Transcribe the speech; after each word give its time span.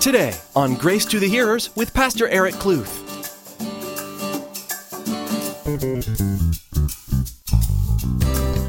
Today 0.00 0.32
on 0.54 0.74
Grace 0.74 1.04
to 1.06 1.18
the 1.18 1.28
Hearers 1.28 1.74
with 1.74 1.92
Pastor 1.92 2.28
Eric 2.28 2.54
Kluth. 2.54 3.02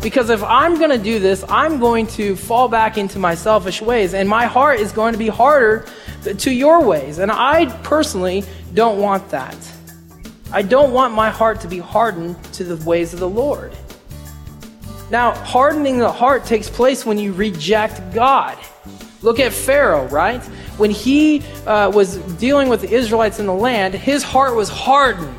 Because 0.02 0.32
if 0.32 0.44
I'm 0.44 0.80
going 0.80 0.90
to 0.90 0.98
do 0.98 1.20
this, 1.20 1.46
I'm 1.48 1.80
going 1.80 2.08
to 2.08 2.36
fall 2.36 2.68
back 2.68 2.98
into 2.98 3.20
my 3.20 3.36
selfish 3.36 3.80
ways, 3.80 4.16
and 4.16 4.28
my 4.28 4.46
heart 4.46 4.80
is 4.80 4.92
going 4.92 5.14
to 5.14 5.20
be 5.20 5.28
harder 5.28 5.86
to 6.36 6.52
your 6.52 6.84
ways. 6.84 7.20
And 7.20 7.32
I 7.32 7.68
personally 7.84 8.44
don't 8.74 9.00
want 9.00 9.30
that. 9.30 9.56
I 10.52 10.64
don't 10.64 10.92
want 10.94 11.14
my 11.14 11.30
heart 11.30 11.62
to 11.62 11.68
be 11.68 11.78
hardened 11.78 12.44
to 12.54 12.64
the 12.64 12.84
ways 12.90 13.14
of 13.14 13.20
the 13.20 13.30
Lord. 13.30 13.72
Now, 15.12 15.36
hardening 15.36 16.00
the 16.00 16.12
heart 16.12 16.46
takes 16.46 16.72
place 16.72 17.06
when 17.06 17.20
you 17.20 17.34
reject 17.34 18.14
God. 18.16 18.58
Look 19.22 19.40
at 19.40 19.54
Pharaoh, 19.54 20.08
right? 20.08 20.42
When 20.80 20.92
he 20.92 21.44
uh, 21.68 21.92
was 21.94 22.16
dealing 22.38 22.70
with 22.70 22.80
the 22.80 22.90
Israelites 22.90 23.38
in 23.38 23.48
the 23.48 23.54
land, 23.54 23.94
his 23.94 24.24
heart 24.24 24.56
was 24.56 24.70
hardened. 24.70 25.36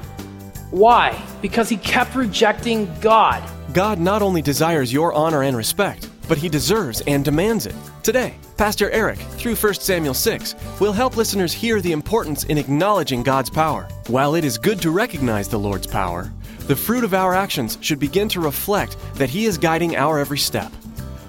Why? 0.71 1.19
Because 1.41 1.71
he 1.71 1.79
kept 1.79 2.15
rejecting 2.15 2.95
God. 3.01 3.43
God 3.73 3.99
not 3.99 4.21
only 4.21 4.43
desires 4.43 4.93
your 4.93 5.15
honor 5.15 5.45
and 5.45 5.57
respect, 5.57 6.11
but 6.29 6.37
he 6.37 6.51
deserves 6.51 7.01
and 7.07 7.25
demands 7.25 7.65
it. 7.65 7.75
Today, 8.03 8.35
Pastor 8.59 8.91
Eric, 8.91 9.19
through 9.19 9.55
1 9.55 9.75
Samuel 9.75 10.13
6, 10.13 10.57
will 10.79 10.93
help 10.93 11.17
listeners 11.17 11.55
hear 11.55 11.81
the 11.81 11.93
importance 11.93 12.45
in 12.45 12.59
acknowledging 12.59 13.23
God's 13.23 13.49
power. 13.49 13.89
While 14.09 14.35
it 14.35 14.45
is 14.45 14.59
good 14.59 14.83
to 14.83 14.91
recognize 14.91 15.49
the 15.49 15.59
Lord's 15.59 15.87
power, 15.87 16.31
the 16.67 16.77
fruit 16.77 17.03
of 17.03 17.15
our 17.15 17.33
actions 17.33 17.79
should 17.81 17.99
begin 17.99 18.29
to 18.29 18.41
reflect 18.41 18.99
that 19.15 19.31
he 19.31 19.47
is 19.47 19.57
guiding 19.57 19.97
our 19.97 20.19
every 20.19 20.39
step. 20.39 20.71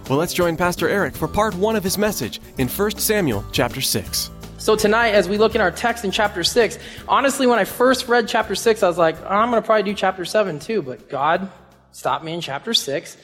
Well, 0.10 0.18
let's 0.18 0.34
join 0.34 0.58
Pastor 0.58 0.90
Eric 0.90 1.16
for 1.16 1.28
part 1.28 1.56
1 1.56 1.76
of 1.76 1.84
his 1.84 1.98
message 1.98 2.42
in 2.58 2.68
1 2.68 2.92
Samuel 2.98 3.46
chapter 3.52 3.80
6. 3.80 4.32
So 4.58 4.76
tonight, 4.76 5.10
as 5.10 5.30
we 5.30 5.38
look 5.38 5.56
in 5.56 5.62
our 5.62 5.72
text 5.72 6.04
in 6.04 6.12
chapter 6.12 6.44
6, 6.44 6.78
honestly, 7.08 7.48
when 7.48 7.60
I 7.60 7.64
first 7.64 8.08
read 8.08 8.28
chapter 8.28 8.56
6, 8.56 8.84
I 8.84 8.88
was 8.88 8.98
like, 8.98 9.16
I'm 9.24 9.52
going 9.52 9.62
to 9.62 9.66
probably 9.66 9.84
do 9.84 9.94
chapter 9.94 10.26
7 10.26 10.60
too, 10.60 10.82
but 10.82 11.08
God 11.08 11.50
stopped 11.92 12.26
me 12.26 12.34
in 12.34 12.42
chapter 12.42 12.74
6 12.74 13.18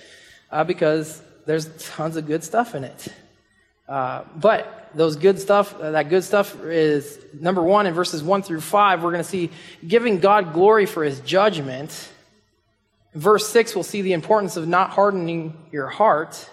uh, 0.51 0.63
because 0.63 1.21
there's 1.45 1.67
tons 1.89 2.15
of 2.15 2.25
good 2.25 2.43
stuff 2.43 2.73
in 2.73 2.85
it. 2.85 3.07
Uh, 3.89 4.23
but 4.35 4.89
those 4.93 5.15
good 5.15 5.39
stuff, 5.39 5.77
uh, 5.79 5.91
that 5.91 6.09
good 6.09 6.23
stuff 6.23 6.63
is 6.63 7.19
number 7.39 7.61
one 7.61 7.87
in 7.87 7.93
verses 7.93 8.23
1 8.23 8.43
through 8.43 8.61
5, 8.61 9.03
we're 9.03 9.11
going 9.11 9.23
to 9.23 9.29
see 9.29 9.49
giving 9.85 10.19
God 10.19 10.53
glory 10.53 10.85
for 10.85 11.03
his 11.03 11.19
judgment. 11.21 12.09
Verse 13.13 13.47
6, 13.49 13.75
we'll 13.75 13.83
see 13.83 14.01
the 14.01 14.13
importance 14.13 14.57
of 14.57 14.67
not 14.67 14.91
hardening 14.91 15.57
your 15.71 15.87
heart. 15.87 16.49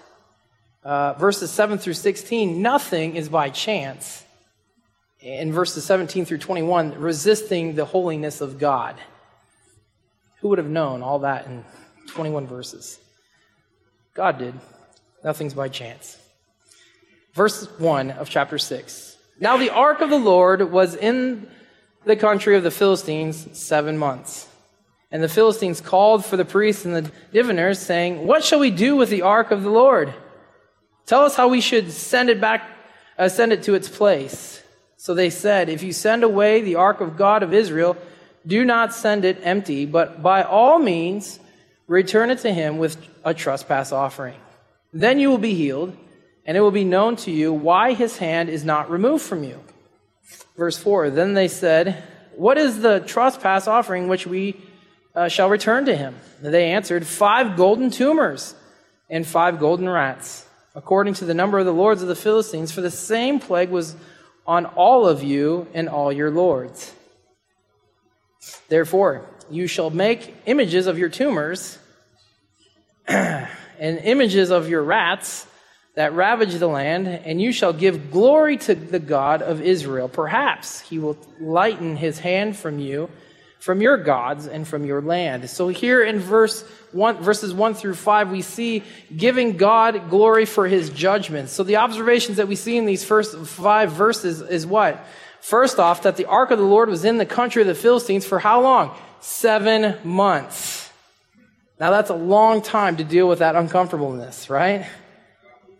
Uh, 0.84 1.14
verses 1.14 1.50
7 1.50 1.78
through 1.78 1.94
16, 1.94 2.60
nothing 2.60 3.16
is 3.16 3.30
by 3.30 3.48
chance 3.48 4.22
in 5.20 5.50
verses 5.50 5.82
17 5.84 6.26
through 6.26 6.38
21, 6.38 7.00
resisting 7.00 7.74
the 7.74 7.86
holiness 7.86 8.42
of 8.42 8.58
God. 8.58 8.96
Who 10.40 10.48
would 10.48 10.58
have 10.58 10.68
known 10.68 11.02
all 11.02 11.20
that 11.20 11.46
in 11.46 11.64
21 12.08 12.46
verses? 12.46 12.98
God 14.12 14.38
did. 14.38 14.54
Nothing's 15.24 15.54
by 15.54 15.68
chance. 15.68 16.18
Verse 17.32 17.66
1 17.78 18.10
of 18.10 18.28
chapter 18.28 18.58
6. 18.58 19.16
Now 19.40 19.56
the 19.56 19.70
ark 19.70 20.02
of 20.02 20.10
the 20.10 20.18
Lord 20.18 20.70
was 20.70 20.94
in 20.94 21.48
the 22.04 22.16
country 22.16 22.56
of 22.56 22.62
the 22.62 22.70
Philistines 22.70 23.58
seven 23.58 23.96
months. 23.96 24.46
And 25.10 25.22
the 25.22 25.28
Philistines 25.28 25.80
called 25.80 26.26
for 26.26 26.36
the 26.36 26.44
priests 26.44 26.84
and 26.84 26.94
the 26.94 27.10
diviners, 27.32 27.78
saying, 27.78 28.26
What 28.26 28.44
shall 28.44 28.58
we 28.58 28.70
do 28.70 28.96
with 28.96 29.08
the 29.08 29.22
ark 29.22 29.50
of 29.50 29.62
the 29.62 29.70
Lord? 29.70 30.12
Tell 31.06 31.22
us 31.22 31.36
how 31.36 31.48
we 31.48 31.60
should 31.60 31.92
send 31.92 32.30
it 32.30 32.40
back, 32.40 32.68
uh, 33.18 33.28
send 33.28 33.52
it 33.52 33.62
to 33.64 33.74
its 33.74 33.88
place. 33.88 34.62
So 34.96 35.14
they 35.14 35.30
said, 35.30 35.68
If 35.68 35.82
you 35.82 35.92
send 35.92 36.24
away 36.24 36.62
the 36.62 36.76
ark 36.76 37.00
of 37.00 37.16
God 37.16 37.42
of 37.42 37.52
Israel, 37.52 37.96
do 38.46 38.64
not 38.64 38.94
send 38.94 39.24
it 39.24 39.38
empty, 39.42 39.86
but 39.86 40.22
by 40.22 40.42
all 40.42 40.78
means 40.78 41.38
return 41.86 42.30
it 42.30 42.38
to 42.40 42.52
him 42.52 42.78
with 42.78 42.96
a 43.24 43.34
trespass 43.34 43.92
offering. 43.92 44.38
Then 44.92 45.18
you 45.18 45.28
will 45.28 45.38
be 45.38 45.54
healed, 45.54 45.96
and 46.46 46.56
it 46.56 46.60
will 46.60 46.70
be 46.70 46.84
known 46.84 47.16
to 47.16 47.30
you 47.30 47.52
why 47.52 47.94
his 47.94 48.18
hand 48.18 48.48
is 48.48 48.64
not 48.64 48.90
removed 48.90 49.24
from 49.24 49.44
you. 49.44 49.60
Verse 50.56 50.78
4 50.78 51.10
Then 51.10 51.34
they 51.34 51.48
said, 51.48 52.02
What 52.36 52.58
is 52.58 52.80
the 52.80 53.00
trespass 53.00 53.66
offering 53.66 54.08
which 54.08 54.26
we 54.26 54.56
uh, 55.14 55.28
shall 55.28 55.48
return 55.48 55.84
to 55.86 55.96
him? 55.96 56.14
They 56.40 56.70
answered, 56.70 57.06
Five 57.06 57.56
golden 57.56 57.90
tumors 57.90 58.54
and 59.10 59.26
five 59.26 59.58
golden 59.58 59.88
rats, 59.88 60.43
according 60.74 61.14
to 61.14 61.24
the 61.24 61.34
number 61.34 61.58
of 61.58 61.66
the 61.66 61.72
lords 61.72 62.02
of 62.02 62.08
the 62.08 62.16
Philistines, 62.16 62.72
for 62.72 62.80
the 62.80 62.90
same 62.90 63.38
plague 63.38 63.70
was 63.70 63.96
on 64.46 64.66
all 64.66 65.06
of 65.06 65.22
you 65.22 65.66
and 65.72 65.88
all 65.88 66.12
your 66.12 66.30
lords. 66.30 66.92
Therefore, 68.68 69.24
you 69.50 69.66
shall 69.66 69.90
make 69.90 70.34
images 70.46 70.86
of 70.86 70.98
your 70.98 71.08
tumors 71.08 71.78
and 73.06 73.48
images 73.78 74.50
of 74.50 74.68
your 74.68 74.82
rats 74.82 75.46
that 75.94 76.12
ravage 76.12 76.54
the 76.54 76.66
land, 76.66 77.06
and 77.06 77.40
you 77.40 77.52
shall 77.52 77.72
give 77.72 78.10
glory 78.10 78.56
to 78.56 78.74
the 78.74 78.98
God 78.98 79.42
of 79.42 79.60
Israel. 79.60 80.08
Perhaps 80.08 80.80
he 80.80 80.98
will 80.98 81.16
lighten 81.40 81.96
his 81.96 82.18
hand 82.18 82.56
from 82.56 82.78
you 82.80 83.08
from 83.64 83.80
your 83.80 83.96
gods 83.96 84.46
and 84.46 84.68
from 84.68 84.84
your 84.84 85.00
land. 85.00 85.48
So 85.48 85.68
here 85.68 86.04
in 86.04 86.18
verse 86.18 86.70
1, 86.94 87.16
verses 87.18 87.52
1 87.52 87.74
through 87.74 87.94
5, 87.94 88.30
we 88.30 88.42
see 88.42 88.82
giving 89.14 89.56
God 89.56 90.08
glory 90.08 90.44
for 90.44 90.66
his 90.66 90.90
judgments. 90.90 91.52
So 91.52 91.64
the 91.64 91.76
observations 91.76 92.36
that 92.36 92.48
we 92.48 92.56
see 92.56 92.76
in 92.76 92.86
these 92.86 93.04
first 93.04 93.36
five 93.36 93.92
verses 93.92 94.40
is 94.40 94.66
what? 94.66 95.04
First 95.40 95.78
off, 95.78 96.02
that 96.02 96.16
the 96.16 96.26
ark 96.26 96.50
of 96.50 96.58
the 96.58 96.64
Lord 96.64 96.88
was 96.88 97.04
in 97.04 97.18
the 97.18 97.26
country 97.26 97.60
of 97.62 97.68
the 97.68 97.74
Philistines 97.74 98.24
for 98.24 98.38
how 98.38 98.62
long? 98.62 98.96
Seven 99.20 99.98
months. 100.04 100.90
Now 101.80 101.90
that's 101.90 102.10
a 102.10 102.14
long 102.14 102.62
time 102.62 102.96
to 102.98 103.04
deal 103.04 103.28
with 103.28 103.40
that 103.40 103.56
uncomfortableness, 103.56 104.48
right? 104.48 104.86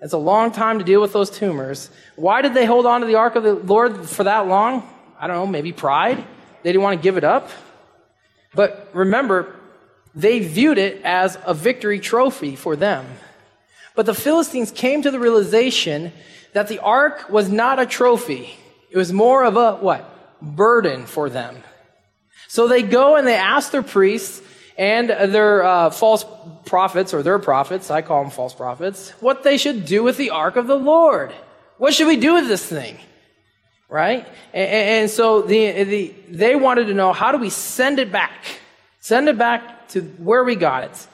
It's 0.03 0.13
a 0.13 0.19
long 0.19 0.53
time 0.53 0.81
to 0.81 0.85
deal 0.85 1.01
with 1.01 1.13
those 1.13 1.31
tumors. 1.31 1.89
Why 2.17 2.43
did 2.43 2.53
they 2.53 2.67
hold 2.67 2.85
on 2.85 3.01
to 3.01 3.07
the 3.07 3.15
ark 3.15 3.37
of 3.37 3.43
the 3.43 3.55
Lord 3.55 4.07
for 4.07 4.25
that 4.25 4.47
long? 4.49 4.87
I 5.19 5.27
don't 5.27 5.37
know, 5.37 5.47
maybe 5.47 5.73
pride? 5.73 6.19
They 6.63 6.73
didn't 6.73 6.83
want 6.83 7.01
to 7.01 7.03
give 7.03 7.17
it 7.17 7.25
up? 7.25 7.49
But 8.55 8.91
remember, 8.93 9.57
they 10.15 10.39
viewed 10.41 10.79
it 10.79 11.03
as 11.05 11.39
a 11.45 11.55
victory 11.55 12.01
trophy 12.01 12.57
for 12.57 12.77
them. 12.77 13.07
But 13.95 14.07
the 14.07 14.15
Philistines 14.15 14.71
came 14.71 15.03
to 15.03 15.11
the 15.11 15.21
realization 15.21 16.13
that 16.53 16.69
the 16.69 16.81
ark 16.81 17.29
was 17.31 17.49
not 17.49 17.79
a 17.79 17.87
trophy. 17.87 18.57
It 18.91 18.97
was 18.97 19.13
more 19.13 19.45
of 19.45 19.57
a, 19.57 19.77
what? 19.77 20.41
Burden 20.41 21.07
for 21.07 21.29
them. 21.29 21.57
So 22.49 22.69
they 22.69 22.83
go 22.83 23.17
and 23.17 23.27
they 23.27 23.37
ask 23.37 23.73
their 23.73 23.83
priests 23.83 24.43
and 24.77 25.09
their 25.09 25.63
uh, 25.63 25.91
false 25.91 26.25
prophets, 26.67 27.15
or 27.15 27.23
their 27.23 27.39
prophets, 27.39 27.91
I 27.91 28.03
call 28.03 28.23
them 28.23 28.31
false 28.31 28.55
prophets, 28.55 29.11
what 29.21 29.45
they 29.45 29.57
should 29.57 29.85
do 29.85 30.03
with 30.03 30.17
the 30.17 30.31
ark 30.31 30.57
of 30.57 30.67
the 30.67 30.75
Lord. 30.77 31.33
What 31.79 31.95
should 31.95 32.09
we 32.09 32.17
do 32.17 32.35
with 32.35 32.49
this 32.49 32.65
thing? 32.65 32.99
right? 33.95 34.27
And, 34.53 34.71
and 34.71 35.11
so 35.11 35.43
the, 35.43 35.85
the, 35.85 36.15
they 36.29 36.57
wanted 36.57 36.87
to 36.87 36.95
know 36.95 37.13
how 37.13 37.31
do 37.31 37.39
we 37.39 37.51
send 37.51 38.01
it 38.01 38.11
back? 38.11 38.61
Send 39.05 39.29
it 39.29 39.37
back 39.37 39.89
to 39.89 40.01
where 40.01 40.43
we 40.43 40.57
got 40.57 40.85
it. 40.85 41.07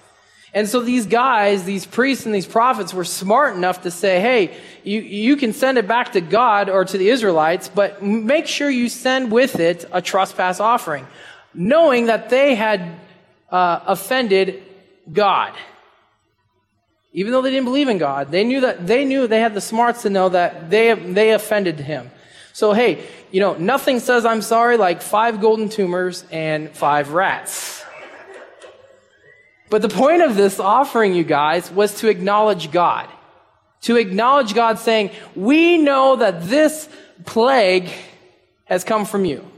And 0.54 0.68
so 0.68 0.78
these 0.78 1.06
guys, 1.06 1.64
these 1.64 1.84
priests 1.84 2.24
and 2.24 2.32
these 2.32 2.46
prophets 2.46 2.94
were 2.94 3.02
smart 3.02 3.56
enough 3.56 3.82
to 3.82 3.90
say, 3.90 4.20
hey, 4.20 4.56
you, 4.84 5.00
you 5.00 5.36
can 5.36 5.52
send 5.52 5.76
it 5.76 5.88
back 5.88 6.12
to 6.12 6.20
God 6.20 6.70
or 6.70 6.84
to 6.84 6.96
the 6.96 7.08
Israelites, 7.08 7.68
but 7.68 8.00
make 8.00 8.46
sure 8.46 8.70
you 8.70 8.88
send 8.88 9.32
with 9.32 9.58
it 9.58 9.86
a 9.90 10.00
trespass 10.00 10.60
offering, 10.60 11.04
knowing 11.52 12.06
that 12.06 12.30
they 12.30 12.54
had 12.54 12.80
uh, 13.50 13.80
offended 13.84 14.62
God. 15.12 15.52
Even 17.12 17.32
though 17.32 17.42
they 17.42 17.50
didn't 17.50 17.64
believe 17.64 17.88
in 17.88 17.98
God, 17.98 18.30
they 18.30 18.44
knew 18.44 18.60
that 18.60 18.86
they 18.86 19.04
knew 19.04 19.26
they 19.26 19.40
had 19.40 19.54
the 19.54 19.60
smarts 19.60 20.02
to 20.02 20.10
know 20.10 20.28
that 20.28 20.70
they, 20.70 20.94
they 20.94 21.32
offended 21.32 21.80
him. 21.80 22.08
So, 22.52 22.72
hey, 22.72 23.04
you 23.32 23.40
know, 23.40 23.54
nothing 23.54 23.98
says 23.98 24.24
I'm 24.24 24.42
sorry 24.42 24.76
like 24.76 25.02
five 25.02 25.40
golden 25.40 25.68
tumors 25.68 26.24
and 26.30 26.70
five 26.70 27.10
rats. 27.10 27.79
But 29.70 29.82
the 29.82 29.88
point 29.88 30.22
of 30.22 30.36
this 30.36 30.58
offering, 30.58 31.14
you 31.14 31.24
guys, 31.24 31.70
was 31.70 31.94
to 32.00 32.08
acknowledge 32.08 32.72
God. 32.72 33.08
To 33.82 33.96
acknowledge 33.96 34.52
God 34.52 34.78
saying, 34.78 35.10
we 35.34 35.78
know 35.78 36.16
that 36.16 36.42
this 36.42 36.88
plague 37.24 37.90
has 38.64 38.84
come 38.84 39.06
from 39.06 39.24
you. 39.24 39.48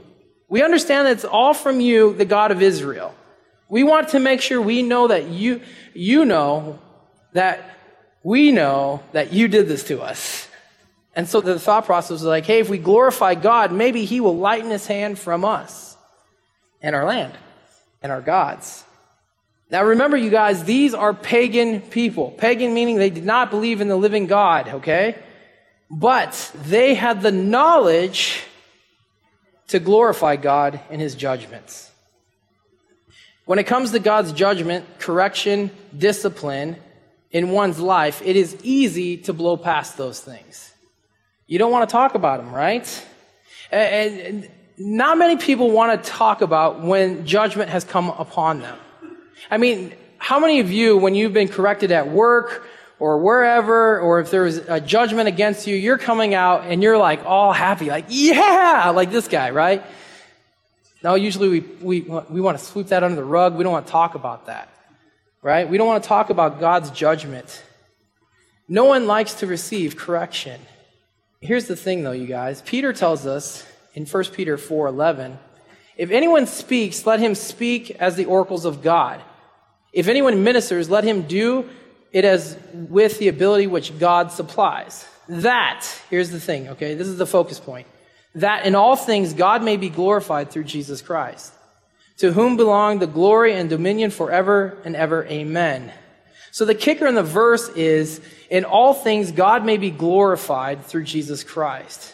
We 0.47 0.61
understand 0.61 1.07
that 1.07 1.13
it's 1.13 1.25
all 1.25 1.53
from 1.53 1.81
you, 1.81 2.13
the 2.13 2.25
God 2.25 2.51
of 2.51 2.61
Israel. 2.61 3.13
We 3.69 3.83
want 3.83 4.09
to 4.09 4.19
make 4.19 4.39
sure 4.39 4.61
we 4.61 4.83
know 4.83 5.07
that 5.07 5.29
you, 5.29 5.61
you 5.95 6.25
know 6.25 6.79
that 7.33 7.71
we 8.21 8.51
know 8.51 9.01
that 9.13 9.33
you 9.33 9.47
did 9.47 9.67
this 9.67 9.83
to 9.85 10.01
us. 10.01 10.47
And 11.15 11.27
so 11.27 11.41
the 11.41 11.59
thought 11.59 11.85
process 11.85 12.11
was 12.11 12.23
like, 12.23 12.45
hey, 12.45 12.59
if 12.59 12.69
we 12.69 12.77
glorify 12.77 13.33
God, 13.35 13.71
maybe 13.71 14.05
He 14.05 14.21
will 14.21 14.37
lighten 14.37 14.69
His 14.69 14.85
hand 14.85 15.17
from 15.17 15.43
us 15.43 15.97
and 16.81 16.95
our 16.95 17.05
land 17.05 17.33
and 18.01 18.11
our 18.11 18.21
gods. 18.21 18.83
Now 19.69 19.83
remember, 19.83 20.17
you 20.17 20.29
guys, 20.29 20.63
these 20.63 20.93
are 20.93 21.13
pagan 21.13 21.81
people. 21.81 22.31
Pagan 22.31 22.73
meaning 22.73 22.97
they 22.97 23.09
did 23.09 23.25
not 23.25 23.49
believe 23.49 23.81
in 23.81 23.87
the 23.87 23.95
living 23.95 24.27
God, 24.27 24.67
okay? 24.67 25.15
but 25.93 26.51
they 26.65 26.95
had 26.95 27.21
the 27.21 27.31
knowledge 27.31 28.43
to 29.67 29.79
glorify 29.79 30.35
God 30.35 30.79
in 30.89 30.99
his 30.99 31.13
judgments. 31.13 31.91
When 33.45 33.59
it 33.59 33.65
comes 33.65 33.91
to 33.91 33.99
God's 33.99 34.31
judgment, 34.31 34.85
correction, 34.99 35.69
discipline 35.95 36.77
in 37.29 37.51
one's 37.51 37.79
life, 37.79 38.21
it 38.25 38.35
is 38.35 38.57
easy 38.63 39.17
to 39.17 39.33
blow 39.33 39.55
past 39.55 39.95
those 39.95 40.19
things. 40.19 40.73
You 41.45 41.59
don't 41.59 41.71
want 41.71 41.87
to 41.87 41.91
talk 41.91 42.15
about 42.15 42.43
them, 42.43 42.53
right? 42.53 43.05
And 43.71 44.49
not 44.77 45.17
many 45.19 45.37
people 45.37 45.69
want 45.69 46.03
to 46.03 46.09
talk 46.09 46.41
about 46.41 46.81
when 46.81 47.25
judgment 47.25 47.69
has 47.69 47.83
come 47.83 48.09
upon 48.09 48.61
them. 48.61 48.79
I 49.49 49.57
mean, 49.57 49.93
how 50.17 50.39
many 50.39 50.59
of 50.59 50.71
you, 50.71 50.97
when 50.97 51.15
you've 51.15 51.33
been 51.33 51.49
corrected 51.49 51.91
at 51.91 52.07
work 52.07 52.65
or 52.99 53.17
wherever, 53.17 53.99
or 53.99 54.21
if 54.21 54.31
there's 54.31 54.57
a 54.57 54.79
judgment 54.79 55.27
against 55.27 55.67
you, 55.67 55.75
you're 55.75 55.97
coming 55.97 56.33
out 56.33 56.63
and 56.65 56.81
you're 56.81 56.97
like 56.97 57.25
all 57.25 57.51
happy, 57.51 57.89
like, 57.89 58.05
yeah, 58.07 58.91
like 58.95 59.11
this 59.11 59.27
guy, 59.27 59.49
right? 59.49 59.83
No, 61.03 61.15
usually 61.15 61.49
we, 61.49 61.59
we, 61.81 62.01
we 62.29 62.39
want 62.39 62.57
to 62.57 62.63
sweep 62.63 62.87
that 62.87 63.03
under 63.03 63.17
the 63.17 63.25
rug. 63.25 63.55
We 63.55 63.63
don't 63.63 63.73
want 63.73 63.85
to 63.85 63.91
talk 63.91 64.15
about 64.15 64.45
that, 64.45 64.69
right? 65.41 65.67
We 65.67 65.77
don't 65.77 65.87
want 65.87 66.01
to 66.01 66.07
talk 66.07 66.29
about 66.29 66.61
God's 66.61 66.91
judgment. 66.91 67.61
No 68.69 68.85
one 68.85 69.05
likes 69.05 69.33
to 69.35 69.47
receive 69.47 69.97
correction. 69.97 70.61
Here's 71.41 71.65
the 71.65 71.75
thing, 71.75 72.03
though, 72.03 72.13
you 72.13 72.27
guys. 72.27 72.61
Peter 72.61 72.93
tells 72.93 73.25
us 73.25 73.65
in 73.93 74.05
1 74.05 74.23
Peter 74.31 74.55
4:11, 74.57 75.37
"If 75.97 76.09
anyone 76.09 76.47
speaks, 76.47 77.05
let 77.05 77.19
him 77.19 77.35
speak 77.35 77.91
as 77.99 78.15
the 78.15 78.23
oracles 78.23 78.63
of 78.63 78.81
God. 78.81 79.21
If 79.93 80.07
anyone 80.07 80.43
ministers, 80.43 80.89
let 80.89 81.03
him 81.03 81.21
do 81.21 81.69
it 82.11 82.25
as 82.25 82.57
with 82.73 83.19
the 83.19 83.27
ability 83.29 83.67
which 83.67 83.97
God 83.99 84.31
supplies." 84.31 85.05
That, 85.29 85.85
here's 86.09 86.31
the 86.31 86.39
thing, 86.39 86.69
okay? 86.69 86.95
This 86.95 87.07
is 87.07 87.17
the 87.17 87.25
focus 87.25 87.59
point 87.59 87.87
that 88.35 88.65
in 88.65 88.75
all 88.75 88.95
things 88.95 89.33
God 89.33 89.63
may 89.63 89.77
be 89.77 89.89
glorified 89.89 90.49
through 90.49 90.63
Jesus 90.63 91.01
Christ, 91.01 91.53
to 92.17 92.33
whom 92.33 92.57
belong 92.57 92.99
the 92.99 93.07
glory 93.07 93.53
and 93.53 93.69
dominion 93.69 94.11
forever 94.11 94.77
and 94.83 94.95
ever. 94.95 95.25
Amen. 95.25 95.91
So 96.51 96.65
the 96.65 96.75
kicker 96.75 97.07
in 97.07 97.15
the 97.15 97.23
verse 97.23 97.69
is, 97.69 98.21
in 98.49 98.65
all 98.65 98.93
things 98.93 99.31
God 99.31 99.65
may 99.65 99.77
be 99.77 99.91
glorified 99.91 100.85
through 100.85 101.03
Jesus 101.03 101.43
Christ. 101.43 102.13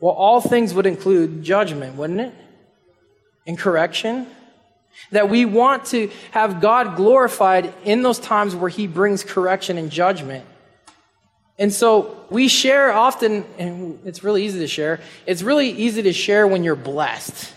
Well, 0.00 0.14
all 0.14 0.40
things 0.40 0.72
would 0.74 0.86
include 0.86 1.42
judgment, 1.42 1.96
wouldn't 1.96 2.20
it? 2.20 2.34
And 3.46 3.58
correction. 3.58 4.26
That 5.12 5.28
we 5.28 5.44
want 5.44 5.86
to 5.86 6.10
have 6.30 6.60
God 6.60 6.96
glorified 6.96 7.72
in 7.84 8.02
those 8.02 8.18
times 8.18 8.54
where 8.54 8.68
He 8.68 8.86
brings 8.86 9.24
correction 9.24 9.78
and 9.78 9.90
judgment. 9.90 10.44
And 11.58 11.72
so 11.72 12.24
we 12.30 12.48
share 12.48 12.90
often, 12.90 13.44
and 13.58 14.00
it's 14.06 14.24
really 14.24 14.46
easy 14.46 14.60
to 14.60 14.66
share. 14.66 15.00
It's 15.26 15.42
really 15.42 15.70
easy 15.70 16.02
to 16.02 16.12
share 16.12 16.46
when 16.46 16.64
you're 16.64 16.74
blessed. 16.74 17.52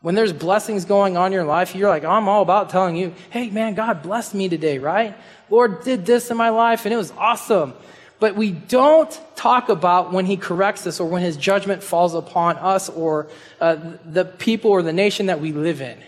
When 0.00 0.14
there's 0.14 0.32
blessings 0.32 0.84
going 0.84 1.16
on 1.16 1.26
in 1.26 1.32
your 1.32 1.44
life, 1.44 1.74
you're 1.74 1.90
like, 1.90 2.04
I'm 2.04 2.28
all 2.28 2.40
about 2.40 2.70
telling 2.70 2.96
you, 2.96 3.12
hey 3.30 3.50
man, 3.50 3.74
God 3.74 4.02
blessed 4.02 4.34
me 4.34 4.48
today, 4.48 4.78
right? 4.78 5.16
Lord 5.50 5.82
did 5.82 6.06
this 6.06 6.30
in 6.30 6.36
my 6.36 6.50
life 6.50 6.86
and 6.86 6.94
it 6.94 6.96
was 6.96 7.12
awesome. 7.18 7.74
But 8.18 8.36
we 8.36 8.52
don't 8.52 9.20
talk 9.34 9.68
about 9.68 10.12
when 10.12 10.24
he 10.24 10.36
corrects 10.36 10.86
us 10.86 11.00
or 11.00 11.08
when 11.08 11.22
his 11.22 11.36
judgment 11.36 11.82
falls 11.82 12.14
upon 12.14 12.56
us 12.56 12.88
or 12.88 13.28
uh, 13.60 13.76
the 14.04 14.24
people 14.24 14.70
or 14.70 14.82
the 14.82 14.92
nation 14.92 15.26
that 15.26 15.40
we 15.40 15.52
live 15.52 15.82
in. 15.82 15.98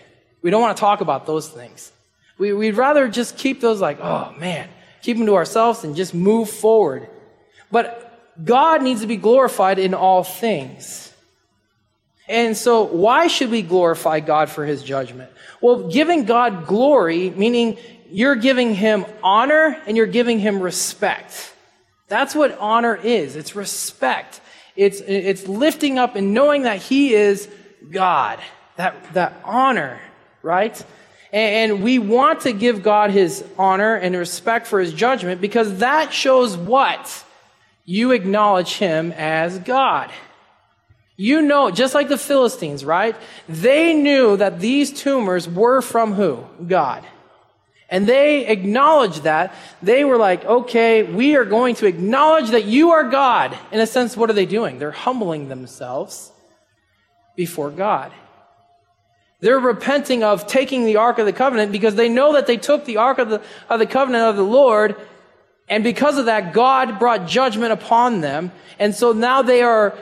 We 0.41 0.51
don't 0.51 0.61
want 0.61 0.75
to 0.75 0.81
talk 0.81 1.01
about 1.01 1.25
those 1.25 1.49
things. 1.49 1.91
We, 2.37 2.53
we'd 2.53 2.77
rather 2.77 3.07
just 3.07 3.37
keep 3.37 3.59
those 3.61 3.81
like, 3.81 3.99
oh 3.99 4.33
man, 4.37 4.69
keep 5.01 5.17
them 5.17 5.25
to 5.25 5.35
ourselves 5.35 5.83
and 5.83 5.95
just 5.95 6.13
move 6.13 6.49
forward. 6.49 7.09
But 7.71 8.05
God 8.43 8.81
needs 8.81 9.01
to 9.01 9.07
be 9.07 9.17
glorified 9.17 9.79
in 9.79 9.93
all 9.93 10.23
things. 10.23 11.13
And 12.27 12.55
so, 12.55 12.83
why 12.83 13.27
should 13.27 13.49
we 13.49 13.63
glorify 13.63 14.19
God 14.19 14.49
for 14.49 14.63
his 14.63 14.83
judgment? 14.83 15.31
Well, 15.61 15.89
giving 15.89 16.25
God 16.25 16.67
glory, 16.67 17.31
meaning 17.31 17.77
you're 18.09 18.35
giving 18.35 18.75
him 18.75 19.05
honor 19.23 19.81
and 19.87 19.97
you're 19.97 20.05
giving 20.05 20.39
him 20.39 20.61
respect. 20.61 21.53
That's 22.07 22.35
what 22.35 22.57
honor 22.59 22.95
is. 22.95 23.35
It's 23.35 23.55
respect. 23.55 24.41
It's, 24.75 25.01
it's 25.01 25.47
lifting 25.47 25.97
up 25.97 26.15
and 26.15 26.33
knowing 26.33 26.63
that 26.63 26.77
he 26.77 27.13
is 27.13 27.49
God. 27.91 28.39
That, 28.77 29.13
that 29.13 29.41
honor, 29.43 29.99
right? 30.41 30.83
And, 31.31 31.83
we 31.83 31.99
want 31.99 32.41
to 32.41 32.53
give 32.53 32.81
God 32.81 33.11
his 33.11 33.43
honor 33.57 33.95
and 33.95 34.15
respect 34.15 34.65
for 34.65 34.79
his 34.79 34.93
judgment 34.93 35.41
because 35.41 35.77
that 35.77 36.11
shows 36.11 36.57
what? 36.57 37.23
you 37.89 38.11
acknowledge 38.11 38.75
him 38.75 39.11
as 39.13 39.57
God. 39.57 40.11
You 41.17 41.41
know, 41.41 41.71
just 41.71 41.95
like 41.95 42.07
the 42.07 42.19
Philistines, 42.19 42.85
right? 42.85 43.15
They 43.47 43.95
knew 43.95 44.37
that 44.37 44.59
these 44.59 44.93
tumors 44.93 45.49
were 45.49 45.81
from 45.81 46.13
who? 46.13 46.45
God. 46.67 47.03
And 47.89 48.05
they 48.05 48.45
acknowledged 48.45 49.23
that. 49.23 49.55
They 49.81 50.03
were 50.03 50.17
like, 50.17 50.45
okay, 50.45 51.01
we 51.01 51.35
are 51.35 51.45
going 51.45 51.73
to 51.77 51.87
acknowledge 51.87 52.51
that 52.51 52.65
you 52.65 52.91
are 52.91 53.09
God. 53.09 53.57
In 53.71 53.79
a 53.79 53.87
sense, 53.87 54.15
what 54.15 54.29
are 54.29 54.33
they 54.33 54.45
doing? 54.45 54.77
They're 54.77 54.91
humbling 54.91 55.49
themselves 55.49 56.31
before 57.35 57.71
God. 57.71 58.11
They're 59.41 59.59
repenting 59.59 60.23
of 60.23 60.47
taking 60.47 60.85
the 60.85 60.97
Ark 60.97 61.17
of 61.17 61.25
the 61.25 61.33
Covenant 61.33 61.71
because 61.71 61.95
they 61.95 62.09
know 62.09 62.33
that 62.33 62.47
they 62.47 62.57
took 62.57 62.85
the 62.85 62.97
Ark 62.97 63.19
of 63.19 63.29
the, 63.29 63.41
of 63.69 63.79
the 63.79 63.85
Covenant 63.85 64.25
of 64.25 64.35
the 64.35 64.43
Lord 64.43 64.95
and 65.69 65.83
because 65.83 66.17
of 66.17 66.25
that, 66.25 66.51
God 66.51 66.97
brought 66.97 67.27
judgment 67.27 67.71
upon 67.71 68.21
them. 68.21 68.51
And 68.79 68.93
so 68.95 69.11
now 69.13 69.43
they 69.43 69.61
are 69.61 69.95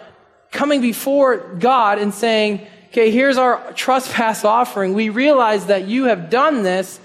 coming 0.52 0.82
before 0.82 1.38
God 1.38 2.00
and 2.00 2.14
saying, 2.14 2.66
okay, 2.88 3.12
here's 3.12 3.38
our 3.38 3.74
trespass 3.74 4.46
offering. 4.46 4.94
We 4.94 5.10
realize 5.10 5.66
that 5.66 5.88
you 5.88 6.06
have 6.06 6.30
done 6.30 6.64
this. 6.64 7.00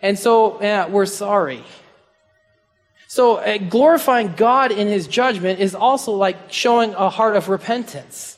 And 0.00 0.18
so 0.18 0.60
yeah, 0.62 0.88
we're 0.88 1.06
sorry. 1.06 1.62
So 3.08 3.36
uh, 3.36 3.58
glorifying 3.58 4.32
God 4.34 4.72
in 4.72 4.88
his 4.88 5.06
judgment 5.06 5.60
is 5.60 5.74
also 5.74 6.12
like 6.12 6.50
showing 6.50 6.94
a 6.94 7.10
heart 7.10 7.36
of 7.36 7.48
repentance. 7.48 8.35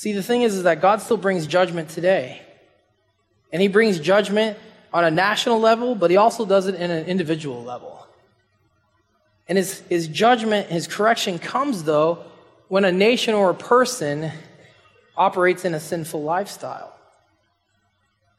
See, 0.00 0.14
the 0.14 0.22
thing 0.22 0.40
is, 0.40 0.54
is 0.54 0.62
that 0.62 0.80
God 0.80 1.02
still 1.02 1.18
brings 1.18 1.46
judgment 1.46 1.90
today. 1.90 2.40
And 3.52 3.60
he 3.60 3.68
brings 3.68 4.00
judgment 4.00 4.56
on 4.94 5.04
a 5.04 5.10
national 5.10 5.60
level, 5.60 5.94
but 5.94 6.10
he 6.10 6.16
also 6.16 6.46
does 6.46 6.68
it 6.68 6.74
in 6.74 6.90
an 6.90 7.04
individual 7.04 7.62
level. 7.62 8.06
And 9.46 9.58
his, 9.58 9.80
his 9.90 10.08
judgment, 10.08 10.68
his 10.68 10.86
correction 10.86 11.38
comes, 11.38 11.84
though, 11.84 12.24
when 12.68 12.86
a 12.86 12.90
nation 12.90 13.34
or 13.34 13.50
a 13.50 13.54
person 13.54 14.32
operates 15.18 15.66
in 15.66 15.74
a 15.74 15.80
sinful 15.80 16.22
lifestyle. 16.22 16.94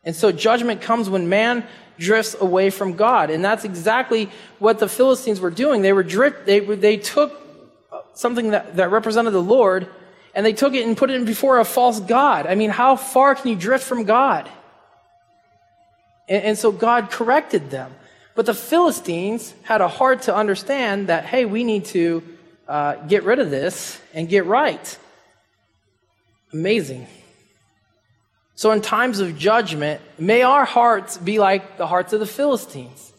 And 0.04 0.16
so 0.16 0.32
judgment 0.32 0.82
comes 0.82 1.12
when 1.12 1.30
man 1.30 1.64
drifts 2.00 2.36
away 2.42 2.72
from 2.72 2.94
God. 2.94 3.30
And 3.30 3.46
that's 3.46 3.66
exactly 3.66 4.32
what 4.58 4.80
the 4.80 4.90
Philistines 4.90 5.40
were 5.40 5.52
doing. 5.52 5.84
They 5.84 5.94
were 5.94 6.02
drift, 6.02 6.48
they, 6.48 6.60
they 6.60 6.98
took 6.98 7.40
something 8.16 8.50
that, 8.50 8.78
that 8.78 8.90
represented 8.90 9.34
the 9.34 9.44
Lord 9.44 9.88
and 10.34 10.46
they 10.46 10.54
took 10.54 10.74
it 10.74 10.86
and 10.86 10.96
put 10.96 11.10
it 11.10 11.26
before 11.26 11.60
a 11.60 11.66
false 11.66 12.00
God. 12.00 12.48
I 12.48 12.56
mean, 12.56 12.70
how 12.70 12.96
far 12.96 13.36
can 13.36 13.50
you 13.50 13.56
drift 13.56 13.84
from 13.84 14.06
God? 14.06 14.50
And, 16.28 16.44
and 16.44 16.58
so 16.58 16.72
God 16.72 17.12
corrected 17.12 17.70
them. 17.70 17.94
But 18.34 18.46
the 18.46 18.54
Philistines 18.54 19.54
had 19.64 19.82
a 19.82 19.88
heart 19.88 20.24
to 20.24 20.36
understand 20.36 21.08
that, 21.08 21.26
hey, 21.26 21.46
we 21.46 21.64
need 21.64 21.86
to 21.86 22.24
uh, 22.68 22.96
get 23.08 23.24
rid 23.24 23.40
of 23.40 23.52
this 23.52 24.00
and 24.14 24.30
get 24.30 24.46
right. 24.46 24.98
Amazing. 26.54 27.08
So, 28.56 28.72
in 28.72 28.82
times 28.82 29.20
of 29.20 29.38
judgment, 29.38 30.02
may 30.20 30.44
our 30.44 30.66
hearts 30.66 31.18
be 31.18 31.40
like 31.40 31.78
the 31.78 31.88
hearts 31.88 32.14
of 32.14 32.20
the 32.20 32.28
Philistines. 32.28 33.12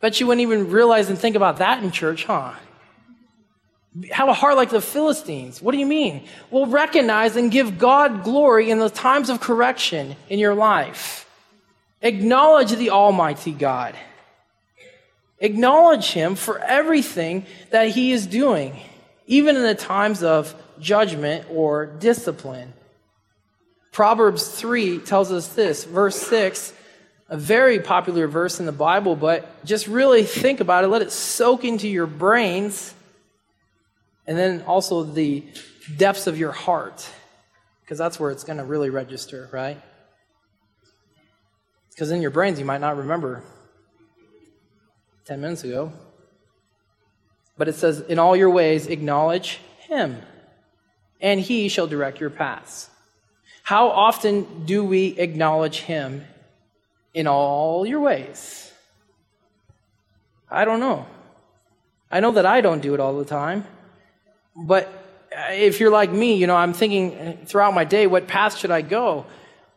Bet 0.00 0.20
you 0.20 0.26
wouldn't 0.26 0.42
even 0.42 0.70
realize 0.70 1.08
and 1.08 1.18
think 1.18 1.36
about 1.36 1.56
that 1.58 1.82
in 1.82 1.90
church, 1.90 2.24
huh? 2.24 2.52
Have 4.10 4.28
a 4.28 4.34
heart 4.34 4.56
like 4.56 4.70
the 4.70 4.80
Philistines. 4.80 5.60
What 5.60 5.72
do 5.72 5.78
you 5.78 5.86
mean? 5.86 6.26
Well, 6.50 6.66
recognize 6.66 7.36
and 7.36 7.50
give 7.50 7.78
God 7.78 8.22
glory 8.22 8.70
in 8.70 8.78
the 8.78 8.90
times 8.90 9.30
of 9.30 9.40
correction 9.40 10.14
in 10.28 10.38
your 10.38 10.54
life. 10.54 11.28
Acknowledge 12.02 12.72
the 12.72 12.90
Almighty 12.90 13.52
God. 13.52 13.96
Acknowledge 15.40 16.12
Him 16.12 16.34
for 16.34 16.58
everything 16.58 17.46
that 17.70 17.88
He 17.88 18.12
is 18.12 18.26
doing, 18.26 18.78
even 19.26 19.56
in 19.56 19.62
the 19.62 19.74
times 19.74 20.22
of 20.22 20.54
judgment 20.80 21.46
or 21.50 21.86
discipline. 21.86 22.72
Proverbs 23.90 24.46
3 24.48 24.98
tells 24.98 25.32
us 25.32 25.48
this, 25.48 25.84
verse 25.84 26.16
6, 26.16 26.72
a 27.28 27.36
very 27.36 27.80
popular 27.80 28.28
verse 28.28 28.60
in 28.60 28.66
the 28.66 28.72
Bible, 28.72 29.16
but 29.16 29.64
just 29.64 29.88
really 29.88 30.22
think 30.22 30.60
about 30.60 30.84
it, 30.84 30.88
let 30.88 31.02
it 31.02 31.10
soak 31.10 31.64
into 31.64 31.88
your 31.88 32.06
brains, 32.06 32.94
and 34.28 34.36
then 34.36 34.62
also 34.66 35.04
the 35.04 35.42
depths 35.96 36.26
of 36.26 36.38
your 36.38 36.52
heart, 36.52 37.08
because 37.80 37.96
that's 37.96 38.20
where 38.20 38.30
it's 38.30 38.44
going 38.44 38.58
to 38.58 38.64
really 38.64 38.90
register, 38.90 39.48
right? 39.52 39.80
Because 41.88 42.10
in 42.10 42.20
your 42.20 42.30
brains, 42.30 42.58
you 42.58 42.66
might 42.66 42.82
not 42.82 42.98
remember 42.98 43.42
10 45.24 45.40
minutes 45.40 45.64
ago. 45.64 45.92
But 47.56 47.68
it 47.68 47.74
says, 47.74 48.00
In 48.00 48.18
all 48.18 48.36
your 48.36 48.50
ways, 48.50 48.86
acknowledge 48.86 49.60
him, 49.80 50.20
and 51.22 51.40
he 51.40 51.70
shall 51.70 51.86
direct 51.86 52.20
your 52.20 52.30
paths. 52.30 52.90
How 53.62 53.88
often 53.88 54.66
do 54.66 54.84
we 54.84 55.18
acknowledge 55.18 55.80
him 55.80 56.24
in 57.14 57.26
all 57.26 57.86
your 57.86 58.00
ways? 58.00 58.70
I 60.50 60.66
don't 60.66 60.80
know. 60.80 61.06
I 62.10 62.20
know 62.20 62.32
that 62.32 62.44
I 62.44 62.60
don't 62.60 62.80
do 62.80 62.92
it 62.92 63.00
all 63.00 63.16
the 63.16 63.24
time. 63.24 63.66
But 64.58 64.86
uh, 65.34 65.52
if 65.52 65.78
you're 65.78 65.90
like 65.90 66.10
me, 66.10 66.34
you 66.34 66.46
know, 66.46 66.56
I'm 66.56 66.72
thinking 66.72 67.38
throughout 67.46 67.74
my 67.74 67.84
day, 67.84 68.06
what 68.06 68.26
path 68.26 68.56
should 68.56 68.72
I 68.72 68.82
go? 68.82 69.24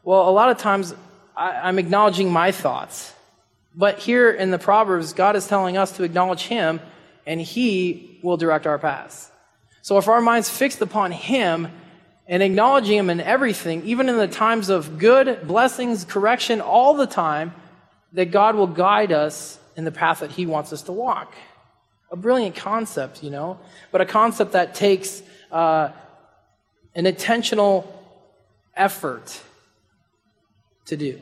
Well, 0.03 0.27
a 0.27 0.31
lot 0.31 0.49
of 0.49 0.57
times 0.57 0.95
I, 1.37 1.69
am 1.69 1.77
acknowledging 1.77 2.31
my 2.31 2.51
thoughts. 2.51 3.13
But 3.75 3.99
here 3.99 4.31
in 4.31 4.51
the 4.51 4.57
Proverbs, 4.57 5.13
God 5.13 5.35
is 5.35 5.47
telling 5.47 5.77
us 5.77 5.95
to 5.97 6.03
acknowledge 6.03 6.43
Him, 6.43 6.81
and 7.25 7.39
He 7.39 8.19
will 8.23 8.37
direct 8.37 8.65
our 8.65 8.79
paths. 8.79 9.31
So 9.83 9.97
if 9.97 10.07
our 10.07 10.19
mind's 10.19 10.49
fixed 10.49 10.81
upon 10.81 11.11
Him 11.11 11.67
and 12.27 12.41
acknowledging 12.41 12.97
Him 12.97 13.09
in 13.09 13.21
everything, 13.21 13.83
even 13.83 14.09
in 14.09 14.17
the 14.17 14.27
times 14.27 14.69
of 14.69 14.97
good, 14.97 15.47
blessings, 15.47 16.05
correction, 16.05 16.59
all 16.59 16.95
the 16.95 17.07
time, 17.07 17.53
that 18.13 18.31
God 18.31 18.55
will 18.55 18.67
guide 18.67 19.11
us 19.11 19.59
in 19.75 19.85
the 19.85 19.91
path 19.91 20.19
that 20.19 20.31
He 20.31 20.45
wants 20.45 20.73
us 20.73 20.81
to 20.83 20.91
walk. 20.91 21.33
A 22.11 22.17
brilliant 22.17 22.55
concept, 22.55 23.23
you 23.23 23.29
know, 23.29 23.59
but 23.91 24.01
a 24.01 24.05
concept 24.05 24.51
that 24.51 24.75
takes 24.75 25.23
uh, 25.51 25.89
an 26.93 27.05
intentional 27.05 27.87
effort 28.75 29.41
to 30.85 30.97
do. 30.97 31.21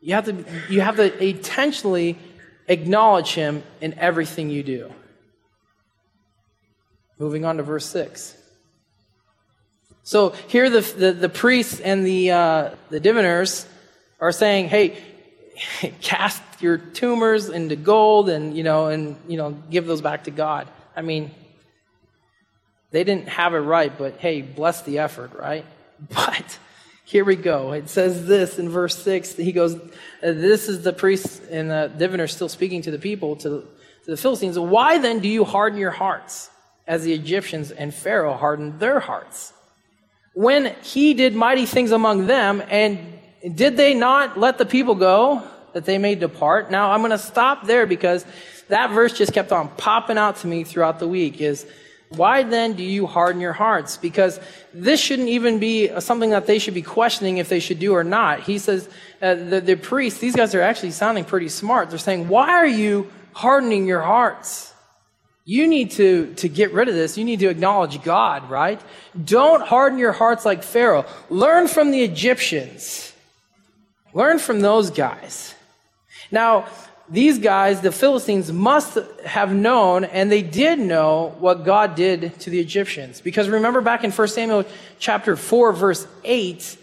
You 0.00 0.14
have 0.14 0.24
to, 0.26 0.44
you 0.68 0.80
have 0.80 0.96
to 0.96 1.24
intentionally 1.24 2.18
acknowledge 2.68 3.34
him 3.34 3.62
in 3.80 3.94
everything 3.98 4.50
you 4.50 4.62
do. 4.62 4.92
Moving 7.18 7.44
on 7.44 7.56
to 7.56 7.62
verse 7.62 7.86
6. 7.86 8.36
So 10.02 10.30
here 10.48 10.68
the, 10.68 10.80
the, 10.80 11.12
the 11.12 11.28
priests 11.28 11.80
and 11.80 12.04
the, 12.04 12.32
uh, 12.32 12.70
the 12.90 12.98
diviners 12.98 13.66
are 14.20 14.32
saying, 14.32 14.68
hey, 14.68 14.96
cast 16.00 16.42
your 16.62 16.78
tumors 16.78 17.48
into 17.48 17.76
gold 17.76 18.28
and, 18.28 18.56
you 18.56 18.62
know, 18.62 18.86
and, 18.88 19.16
you 19.28 19.36
know, 19.36 19.50
give 19.70 19.86
those 19.86 20.00
back 20.00 20.24
to 20.24 20.30
God. 20.30 20.68
I 20.96 21.02
mean, 21.02 21.30
they 22.90 23.04
didn't 23.04 23.28
have 23.28 23.54
it 23.54 23.58
right, 23.58 23.96
but 23.96 24.18
hey, 24.18 24.42
bless 24.42 24.82
the 24.82 24.98
effort, 24.98 25.32
right? 25.34 25.64
But 26.10 26.58
here 27.04 27.24
we 27.24 27.36
go. 27.36 27.72
It 27.72 27.88
says 27.88 28.26
this 28.26 28.58
in 28.58 28.68
verse 28.68 28.96
6. 29.02 29.36
He 29.36 29.52
goes, 29.52 29.78
This 30.20 30.68
is 30.68 30.82
the 30.82 30.92
priest 30.92 31.42
and 31.48 31.70
the 31.70 31.92
diviner 31.96 32.26
still 32.26 32.48
speaking 32.48 32.82
to 32.82 32.90
the 32.90 32.98
people, 32.98 33.36
to, 33.36 33.64
to 34.04 34.10
the 34.10 34.16
Philistines. 34.16 34.58
Why 34.58 34.98
then 34.98 35.20
do 35.20 35.28
you 35.28 35.44
harden 35.44 35.78
your 35.78 35.92
hearts 35.92 36.50
as 36.88 37.04
the 37.04 37.12
Egyptians 37.12 37.70
and 37.70 37.94
Pharaoh 37.94 38.34
hardened 38.34 38.80
their 38.80 38.98
hearts? 38.98 39.52
When 40.34 40.74
he 40.82 41.14
did 41.14 41.36
mighty 41.36 41.66
things 41.66 41.92
among 41.92 42.26
them, 42.26 42.62
and 42.68 42.98
did 43.54 43.76
they 43.76 43.94
not 43.94 44.38
let 44.38 44.58
the 44.58 44.66
people 44.66 44.94
go 44.94 45.42
that 45.72 45.84
they 45.84 45.98
may 45.98 46.14
depart? 46.14 46.70
Now 46.70 46.92
I'm 46.92 47.00
going 47.00 47.10
to 47.10 47.18
stop 47.18 47.66
there 47.66 47.86
because 47.86 48.24
that 48.68 48.90
verse 48.90 49.16
just 49.16 49.32
kept 49.32 49.52
on 49.52 49.68
popping 49.76 50.18
out 50.18 50.36
to 50.36 50.46
me 50.46 50.64
throughout 50.64 50.98
the 50.98 51.08
week 51.08 51.40
is 51.40 51.66
why 52.16 52.42
then 52.42 52.74
do 52.74 52.82
you 52.82 53.06
harden 53.06 53.40
your 53.40 53.52
hearts? 53.52 53.96
Because 53.96 54.38
this 54.74 55.00
shouldn't 55.00 55.28
even 55.28 55.58
be 55.58 55.88
something 56.00 56.30
that 56.30 56.46
they 56.46 56.58
should 56.58 56.74
be 56.74 56.82
questioning 56.82 57.38
if 57.38 57.48
they 57.48 57.60
should 57.60 57.78
do 57.78 57.94
or 57.94 58.04
not. 58.04 58.40
He 58.40 58.58
says, 58.58 58.88
uh, 59.20 59.34
the, 59.34 59.60
the 59.60 59.76
priests, 59.76 60.20
these 60.20 60.36
guys 60.36 60.54
are 60.54 60.60
actually 60.60 60.90
sounding 60.90 61.24
pretty 61.24 61.48
smart. 61.48 61.90
They're 61.90 61.98
saying, 61.98 62.28
why 62.28 62.50
are 62.50 62.66
you 62.66 63.10
hardening 63.32 63.86
your 63.86 64.02
hearts? 64.02 64.72
You 65.44 65.66
need 65.66 65.92
to, 65.92 66.34
to 66.34 66.48
get 66.48 66.72
rid 66.72 66.88
of 66.88 66.94
this. 66.94 67.18
You 67.18 67.24
need 67.24 67.40
to 67.40 67.48
acknowledge 67.48 68.02
God, 68.02 68.48
right? 68.48 68.80
Don't 69.24 69.62
harden 69.62 69.98
your 69.98 70.12
hearts 70.12 70.44
like 70.44 70.62
Pharaoh. 70.62 71.04
Learn 71.30 71.66
from 71.66 71.90
the 71.90 72.02
Egyptians. 72.02 73.12
Learn 74.14 74.38
from 74.38 74.60
those 74.60 74.90
guys. 74.90 75.54
Now, 76.32 76.66
these 77.08 77.38
guys, 77.38 77.82
the 77.82 77.92
Philistines, 77.92 78.50
must 78.50 78.98
have 79.26 79.54
known, 79.54 80.04
and 80.04 80.32
they 80.32 80.40
did 80.42 80.78
know 80.78 81.34
what 81.38 81.64
God 81.64 81.94
did 81.94 82.40
to 82.40 82.50
the 82.50 82.58
Egyptians. 82.58 83.20
Because 83.20 83.50
remember 83.50 83.82
back 83.82 84.02
in 84.02 84.10
1 84.10 84.28
Samuel 84.28 84.64
chapter 84.98 85.36
4, 85.36 85.72
verse 85.74 86.06
8, 86.24 86.78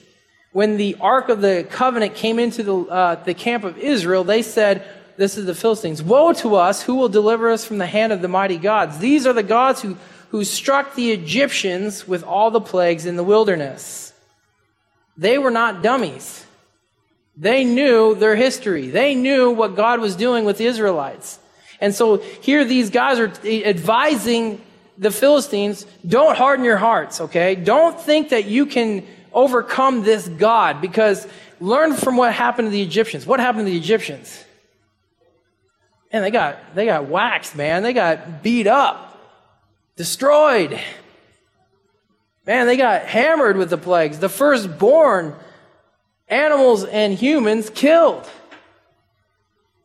when 0.51 0.77
the 0.77 0.97
Ark 1.01 1.29
of 1.29 1.41
the 1.41 1.65
Covenant 1.69 2.13
came 2.13 2.37
into 2.37 2.63
the, 2.63 2.77
uh, 2.77 3.15
the 3.23 3.33
camp 3.33 3.63
of 3.63 3.77
Israel, 3.79 4.23
they 4.23 4.43
said, 4.43 4.87
This 5.17 5.35
is 5.35 5.47
the 5.47 5.55
Philistines, 5.55 6.03
Woe 6.03 6.33
to 6.33 6.55
us, 6.55 6.83
who 6.83 6.95
will 6.95 7.09
deliver 7.09 7.49
us 7.49 7.65
from 7.65 7.79
the 7.79 7.87
hand 7.87 8.13
of 8.13 8.21
the 8.21 8.27
mighty 8.27 8.57
gods? 8.57 8.99
These 8.99 9.25
are 9.25 9.33
the 9.33 9.43
gods 9.43 9.81
who, 9.81 9.97
who 10.29 10.43
struck 10.43 10.93
the 10.93 11.11
Egyptians 11.11 12.07
with 12.07 12.23
all 12.23 12.51
the 12.51 12.61
plagues 12.61 13.07
in 13.07 13.15
the 13.15 13.23
wilderness. 13.23 14.13
They 15.17 15.39
were 15.39 15.51
not 15.51 15.81
dummies. 15.81 16.45
They 17.39 17.63
knew 17.63 18.15
their 18.15 18.35
history. 18.35 18.89
They 18.89 19.15
knew 19.15 19.51
what 19.51 19.77
God 19.77 20.01
was 20.01 20.17
doing 20.17 20.43
with 20.43 20.57
the 20.57 20.65
Israelites. 20.65 21.39
And 21.79 21.95
so 21.95 22.17
here 22.17 22.65
these 22.65 22.89
guys 22.89 23.17
are 23.17 23.31
advising 23.45 24.61
the 24.97 25.09
Philistines, 25.09 25.85
don't 26.05 26.37
harden 26.37 26.65
your 26.65 26.75
hearts, 26.75 27.21
okay? 27.21 27.55
Don't 27.55 27.97
think 27.97 28.29
that 28.29 28.45
you 28.45 28.65
can 28.65 29.07
overcome 29.31 30.03
this 30.03 30.27
God 30.27 30.81
because 30.81 31.25
learn 31.61 31.93
from 31.93 32.17
what 32.17 32.33
happened 32.33 32.65
to 32.65 32.71
the 32.71 32.81
Egyptians. 32.81 33.25
What 33.25 33.39
happened 33.39 33.65
to 33.65 33.71
the 33.71 33.77
Egyptians? 33.77 34.43
And 36.11 36.21
they 36.23 36.31
got 36.31 36.75
they 36.75 36.85
got 36.85 37.07
waxed, 37.07 37.55
man. 37.55 37.83
They 37.83 37.93
got 37.93 38.43
beat 38.43 38.67
up, 38.67 39.17
destroyed. 39.95 40.77
Man, 42.45 42.65
they 42.65 42.75
got 42.75 43.03
hammered 43.03 43.55
with 43.55 43.69
the 43.69 43.77
plagues. 43.77 44.19
The 44.19 44.27
firstborn 44.27 45.35
animals 46.29 46.83
and 46.85 47.13
humans 47.13 47.69
killed. 47.69 48.29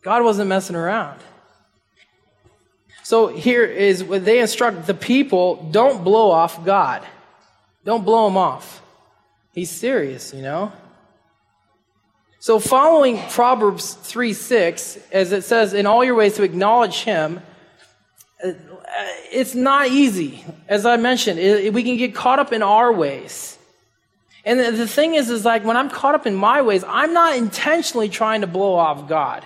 God 0.03 0.23
wasn't 0.23 0.49
messing 0.49 0.77
around. 0.77 1.21
So 3.03 3.29
here 3.29 3.65
is 3.65 4.03
what 4.03 4.25
they 4.25 4.41
instruct 4.41 4.87
the 4.87 4.95
people 4.95 5.69
don't 5.71 6.05
blow 6.05 6.31
off 6.31 6.65
God. 6.65 7.05
Don't 7.85 8.05
blow 8.05 8.27
him 8.29 8.37
off. 8.37 8.83
He's 9.53 9.71
serious, 9.71 10.33
you 10.33 10.43
know? 10.43 10.73
So 12.41 12.59
following 12.59 13.19
Proverbs 13.31 13.95
3 13.95 14.33
6, 14.33 14.99
as 15.13 15.33
it 15.33 15.45
says, 15.45 15.73
in 15.73 15.87
all 15.87 16.05
your 16.05 16.15
ways 16.15 16.35
to 16.37 16.43
acknowledge 16.43 17.03
him, 17.03 17.41
uh, 18.45 18.53
it's 19.33 19.55
not 19.55 19.89
easy. 19.89 20.45
As 20.69 20.85
I 20.85 20.97
mentioned, 20.97 21.39
we 21.75 21.83
can 21.83 21.97
get 21.97 22.15
caught 22.15 22.39
up 22.39 22.53
in 22.53 22.63
our 22.63 22.93
ways. 22.93 23.59
And 24.45 24.61
the, 24.61 24.71
the 24.73 24.89
thing 24.89 25.15
is, 25.15 25.31
is 25.31 25.45
like 25.45 25.65
when 25.65 25.77
I'm 25.77 25.89
caught 25.89 26.15
up 26.15 26.27
in 26.27 26.35
my 26.35 26.63
ways, 26.63 26.85
I'm 26.87 27.13
not 27.13 27.37
intentionally 27.37 28.09
trying 28.09 28.43
to 28.43 28.47
blow 28.47 28.75
off 28.75 29.09
God. 29.09 29.45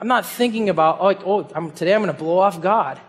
I'm 0.00 0.08
not 0.08 0.26
thinking 0.26 0.68
about, 0.68 1.02
like, 1.02 1.20
oh, 1.26 1.48
I'm, 1.54 1.70
today 1.72 1.94
I'm 1.94 2.02
going 2.02 2.12
to 2.12 2.18
blow 2.18 2.38
off 2.38 2.60
God, 2.60 3.00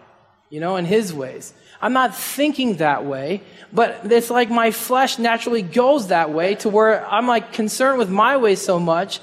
you 0.50 0.60
know, 0.60 0.78
in 0.78 0.86
His 0.86 1.14
ways. 1.14 1.54
I'm 1.82 1.94
not 1.94 2.16
thinking 2.16 2.78
that 2.78 3.06
way, 3.06 3.42
but 3.72 4.12
it's 4.12 4.30
like 4.30 4.50
my 4.50 4.72
flesh 4.72 5.20
naturally 5.20 5.62
goes 5.62 6.08
that 6.08 6.32
way 6.32 6.56
to 6.56 6.70
where 6.70 7.06
I'm 7.06 7.28
like 7.28 7.54
concerned 7.54 8.00
with 8.00 8.10
my 8.10 8.38
ways 8.38 8.62
so 8.62 8.80
much 8.80 9.20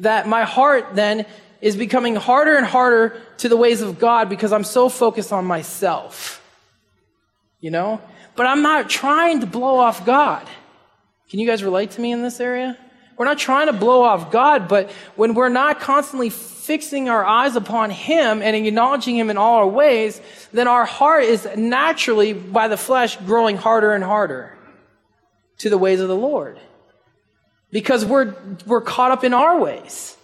that 0.00 0.28
my 0.28 0.44
heart 0.44 0.94
then 0.94 1.26
is 1.60 1.76
becoming 1.76 2.14
harder 2.14 2.56
and 2.56 2.66
harder 2.66 3.20
to 3.38 3.48
the 3.48 3.56
ways 3.56 3.80
of 3.80 3.98
God 3.98 4.28
because 4.28 4.52
I'm 4.52 4.64
so 4.64 4.88
focused 4.88 5.32
on 5.32 5.46
myself. 5.46 6.40
You 7.60 7.70
know? 7.70 8.00
But 8.36 8.46
I'm 8.46 8.62
not 8.62 8.90
trying 8.90 9.40
to 9.40 9.46
blow 9.46 9.78
off 9.78 10.04
God. 10.04 10.46
Can 11.30 11.40
you 11.40 11.46
guys 11.46 11.64
relate 11.64 11.92
to 11.92 12.00
me 12.00 12.12
in 12.12 12.22
this 12.22 12.40
area? 12.40 12.78
We're 13.16 13.26
not 13.26 13.38
trying 13.38 13.68
to 13.68 13.72
blow 13.72 14.02
off 14.02 14.32
God, 14.32 14.66
but 14.68 14.90
when 15.14 15.34
we're 15.34 15.48
not 15.48 15.80
constantly 15.80 16.30
fixing 16.30 17.08
our 17.08 17.24
eyes 17.24 17.54
upon 17.54 17.90
Him 17.90 18.42
and 18.42 18.56
acknowledging 18.56 19.16
Him 19.16 19.30
in 19.30 19.36
all 19.36 19.56
our 19.56 19.68
ways, 19.68 20.20
then 20.52 20.66
our 20.66 20.84
heart 20.84 21.24
is 21.24 21.48
naturally, 21.56 22.32
by 22.32 22.68
the 22.68 22.76
flesh, 22.76 23.16
growing 23.18 23.56
harder 23.56 23.92
and 23.92 24.02
harder 24.02 24.56
to 25.58 25.70
the 25.70 25.78
ways 25.78 26.00
of 26.00 26.08
the 26.08 26.16
Lord. 26.16 26.58
Because 27.70 28.04
we're, 28.04 28.34
we're 28.66 28.80
caught 28.80 29.12
up 29.12 29.22
in 29.22 29.32
our 29.32 29.60
ways. 29.60 30.16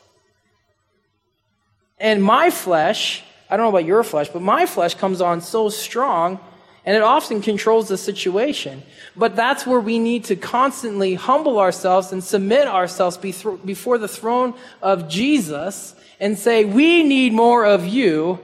And 1.99 2.23
my 2.23 2.51
flesh, 2.51 3.23
I 3.49 3.57
don't 3.57 3.67
know 3.67 3.71
about 3.71 3.85
your 3.85 4.03
flesh, 4.03 4.29
but 4.31 4.43
my 4.43 4.67
flesh 4.67 4.95
comes 4.95 5.21
on 5.21 5.43
so 5.43 5.69
strong 5.69 6.41
and 6.85 6.97
it 6.97 7.03
often 7.03 7.43
controls 7.43 7.89
the 7.89 7.99
situation. 7.99 8.83
But 9.17 9.37
that's 9.37 9.67
where 9.67 9.81
we 9.81 9.99
need 9.99 10.25
to 10.25 10.37
constantly 10.37 11.15
humble 11.15 11.59
ourselves 11.59 12.13
and 12.13 12.23
submit 12.23 12.67
ourselves 12.67 13.17
before 13.17 13.99
the 13.99 14.09
throne 14.09 14.55
of 14.81 15.09
Jesus 15.09 15.95
and 16.19 16.39
say, 16.39 16.65
We 16.65 17.03
need 17.03 17.33
more 17.33 17.65
of 17.65 17.87
you 17.87 18.39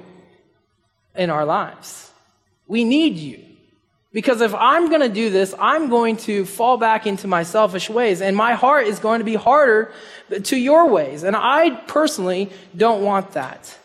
in 1.14 1.30
our 1.30 1.44
lives. 1.44 2.10
We 2.66 2.84
need 2.84 3.16
you. 3.16 3.42
Because 4.12 4.40
if 4.40 4.54
I'm 4.54 4.88
going 4.88 5.02
to 5.02 5.10
do 5.10 5.28
this, 5.28 5.54
I'm 5.58 5.90
going 5.90 6.16
to 6.18 6.46
fall 6.46 6.78
back 6.78 7.06
into 7.06 7.28
my 7.28 7.42
selfish 7.42 7.90
ways, 7.90 8.22
and 8.22 8.34
my 8.34 8.54
heart 8.54 8.86
is 8.86 8.98
going 8.98 9.18
to 9.18 9.26
be 9.26 9.34
harder 9.34 9.92
to 10.44 10.56
your 10.56 10.88
ways. 10.88 11.22
And 11.22 11.36
I 11.36 11.70
personally 11.86 12.50
don't 12.74 13.02
want 13.02 13.32
that. 13.32 13.76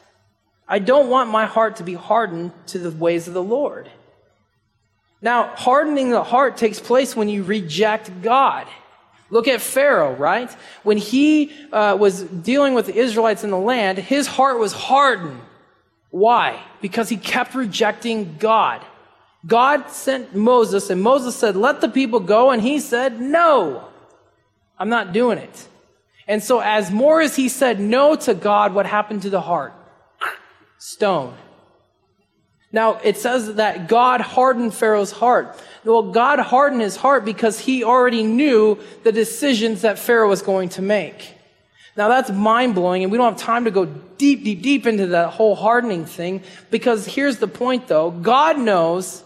I 0.70 0.80
don't 0.80 1.10
want 1.10 1.30
my 1.30 1.46
heart 1.46 1.78
to 1.78 1.84
be 1.84 1.96
hardened 1.96 2.54
to 2.68 2.80
the 2.80 2.92
ways 2.92 3.28
of 3.28 3.34
the 3.34 3.44
Lord. 3.44 3.90
Now, 5.22 5.56
hardening 5.56 6.10
the 6.10 6.24
heart 6.24 6.58
takes 6.58 6.80
place 6.80 7.16
when 7.16 7.30
you 7.30 7.44
reject 7.44 8.22
God. 8.22 8.68
Look 9.30 9.48
at 9.48 9.62
Pharaoh, 9.62 10.14
right? 10.16 10.52
When 10.84 10.98
he 10.98 11.52
uh, 11.72 11.96
was 12.00 12.24
dealing 12.24 12.74
with 12.74 12.88
the 12.88 12.96
Israelites 12.96 13.44
in 13.44 13.52
the 13.52 13.58
land, 13.58 13.98
his 13.98 14.28
heart 14.28 14.60
was 14.60 14.74
hardened. 14.74 15.40
Why? 16.10 16.62
Because 16.82 17.08
he 17.08 17.18
kept 17.18 17.56
rejecting 17.56 18.36
God. 18.40 18.82
God 19.46 19.90
sent 19.90 20.36
Moses, 20.36 20.90
and 20.90 21.02
Moses 21.02 21.36
said, 21.36 21.56
Let 21.56 21.82
the 21.82 21.90
people 21.90 22.20
go. 22.20 22.52
And 22.52 22.62
he 22.62 22.80
said, 22.80 23.22
No, 23.22 23.88
I'm 24.78 24.90
not 24.90 25.14
doing 25.14 25.38
it. 25.38 25.68
And 26.28 26.44
so, 26.44 26.60
as 26.60 26.92
more 26.92 27.22
as 27.22 27.36
he 27.36 27.50
said 27.50 27.80
no 27.80 28.16
to 28.16 28.34
God, 28.34 28.74
what 28.74 28.86
happened 28.86 29.24
to 29.24 29.30
the 29.30 29.42
heart? 29.42 29.74
Stone. 30.78 31.36
Now, 32.74 33.00
it 33.04 33.18
says 33.18 33.56
that 33.56 33.88
God 33.88 34.22
hardened 34.22 34.74
Pharaoh's 34.74 35.12
heart. 35.12 35.60
Well, 35.84 36.12
God 36.12 36.40
hardened 36.40 36.82
his 36.82 36.96
heart 36.96 37.26
because 37.26 37.60
he 37.60 37.84
already 37.84 38.24
knew 38.24 38.80
the 39.04 39.12
decisions 39.12 39.82
that 39.82 40.00
Pharaoh 40.00 40.30
was 40.30 40.42
going 40.42 40.70
to 40.70 40.82
make. 40.82 41.36
Now, 41.98 42.08
that's 42.08 42.32
mind 42.32 42.76
blowing, 42.76 43.04
and 43.04 43.12
we 43.12 43.18
don't 43.18 43.34
have 43.34 43.42
time 43.42 43.66
to 43.66 43.72
go 43.72 43.86
deep, 43.86 44.46
deep, 44.46 44.62
deep 44.62 44.88
into 44.88 45.08
that 45.08 45.32
whole 45.32 45.56
hardening 45.56 46.06
thing 46.06 46.44
because 46.70 47.06
here's 47.06 47.38
the 47.38 47.48
point 47.48 47.88
though 47.88 48.12
God 48.12 48.58
knows 48.58 49.24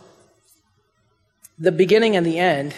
the 1.60 1.72
beginning 1.72 2.16
and 2.16 2.26
the 2.26 2.40
end. 2.40 2.74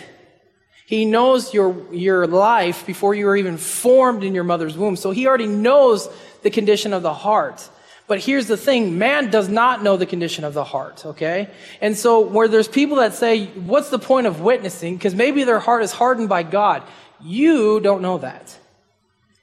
He 0.85 1.05
knows 1.05 1.53
your, 1.53 1.93
your 1.93 2.27
life 2.27 2.85
before 2.85 3.13
you 3.13 3.25
were 3.25 3.35
even 3.35 3.57
formed 3.57 4.23
in 4.23 4.33
your 4.33 4.45
mother's 4.45 4.77
womb. 4.77 4.95
So 4.95 5.11
he 5.11 5.27
already 5.27 5.47
knows 5.47 6.09
the 6.43 6.49
condition 6.49 6.93
of 6.93 7.01
the 7.01 7.13
heart. 7.13 7.67
But 8.07 8.21
here's 8.21 8.47
the 8.47 8.57
thing 8.57 8.97
man 8.97 9.29
does 9.29 9.49
not 9.49 9.83
know 9.83 9.97
the 9.97 10.05
condition 10.05 10.45
of 10.45 10.53
the 10.53 10.63
heart, 10.63 11.05
okay? 11.05 11.49
And 11.81 11.95
so, 11.97 12.21
where 12.21 12.47
there's 12.47 12.69
people 12.69 12.97
that 12.97 13.13
say, 13.13 13.47
What's 13.47 13.89
the 13.89 13.99
point 13.99 14.27
of 14.27 14.39
witnessing? 14.39 14.95
Because 14.95 15.13
maybe 15.13 15.43
their 15.43 15.59
heart 15.59 15.83
is 15.83 15.91
hardened 15.91 16.29
by 16.29 16.43
God. 16.43 16.83
You 17.21 17.79
don't 17.81 18.01
know 18.01 18.19
that. 18.19 18.57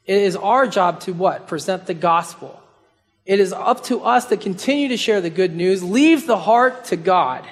It 0.06 0.16
is 0.16 0.36
our 0.36 0.66
job 0.66 1.00
to 1.00 1.12
what? 1.12 1.46
Present 1.46 1.86
the 1.86 1.94
gospel. 1.94 2.60
It 3.26 3.40
is 3.40 3.52
up 3.52 3.84
to 3.84 4.02
us 4.02 4.26
to 4.26 4.36
continue 4.36 4.88
to 4.88 4.96
share 4.96 5.20
the 5.20 5.30
good 5.30 5.54
news, 5.54 5.82
leave 5.82 6.26
the 6.26 6.38
heart 6.38 6.86
to 6.86 6.96
God, 6.96 7.46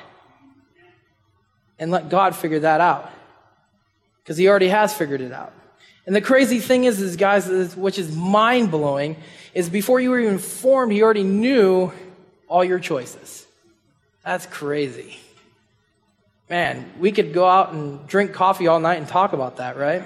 and 1.78 1.90
let 1.90 2.08
God 2.08 2.36
figure 2.36 2.60
that 2.60 2.80
out. 2.80 3.10
Because 4.22 4.38
He 4.38 4.48
already 4.48 4.68
has 4.68 4.94
figured 4.94 5.20
it 5.20 5.32
out. 5.32 5.52
And 6.06 6.16
the 6.16 6.20
crazy 6.20 6.58
thing 6.58 6.84
is, 6.84 7.00
is 7.00 7.16
guys, 7.16 7.76
which 7.76 7.98
is 7.98 8.14
mind 8.14 8.70
blowing, 8.70 9.16
is 9.54 9.68
before 9.68 10.00
you 10.00 10.10
were 10.10 10.20
even 10.20 10.38
formed, 10.38 10.92
he 10.92 11.02
already 11.02 11.22
knew 11.22 11.92
all 12.48 12.64
your 12.64 12.80
choices. 12.80 13.46
That's 14.24 14.46
crazy. 14.46 15.18
Man, 16.50 16.92
we 16.98 17.12
could 17.12 17.32
go 17.32 17.46
out 17.46 17.72
and 17.72 18.06
drink 18.06 18.32
coffee 18.32 18.66
all 18.66 18.80
night 18.80 18.98
and 18.98 19.08
talk 19.08 19.32
about 19.32 19.56
that, 19.56 19.76
right? 19.76 20.02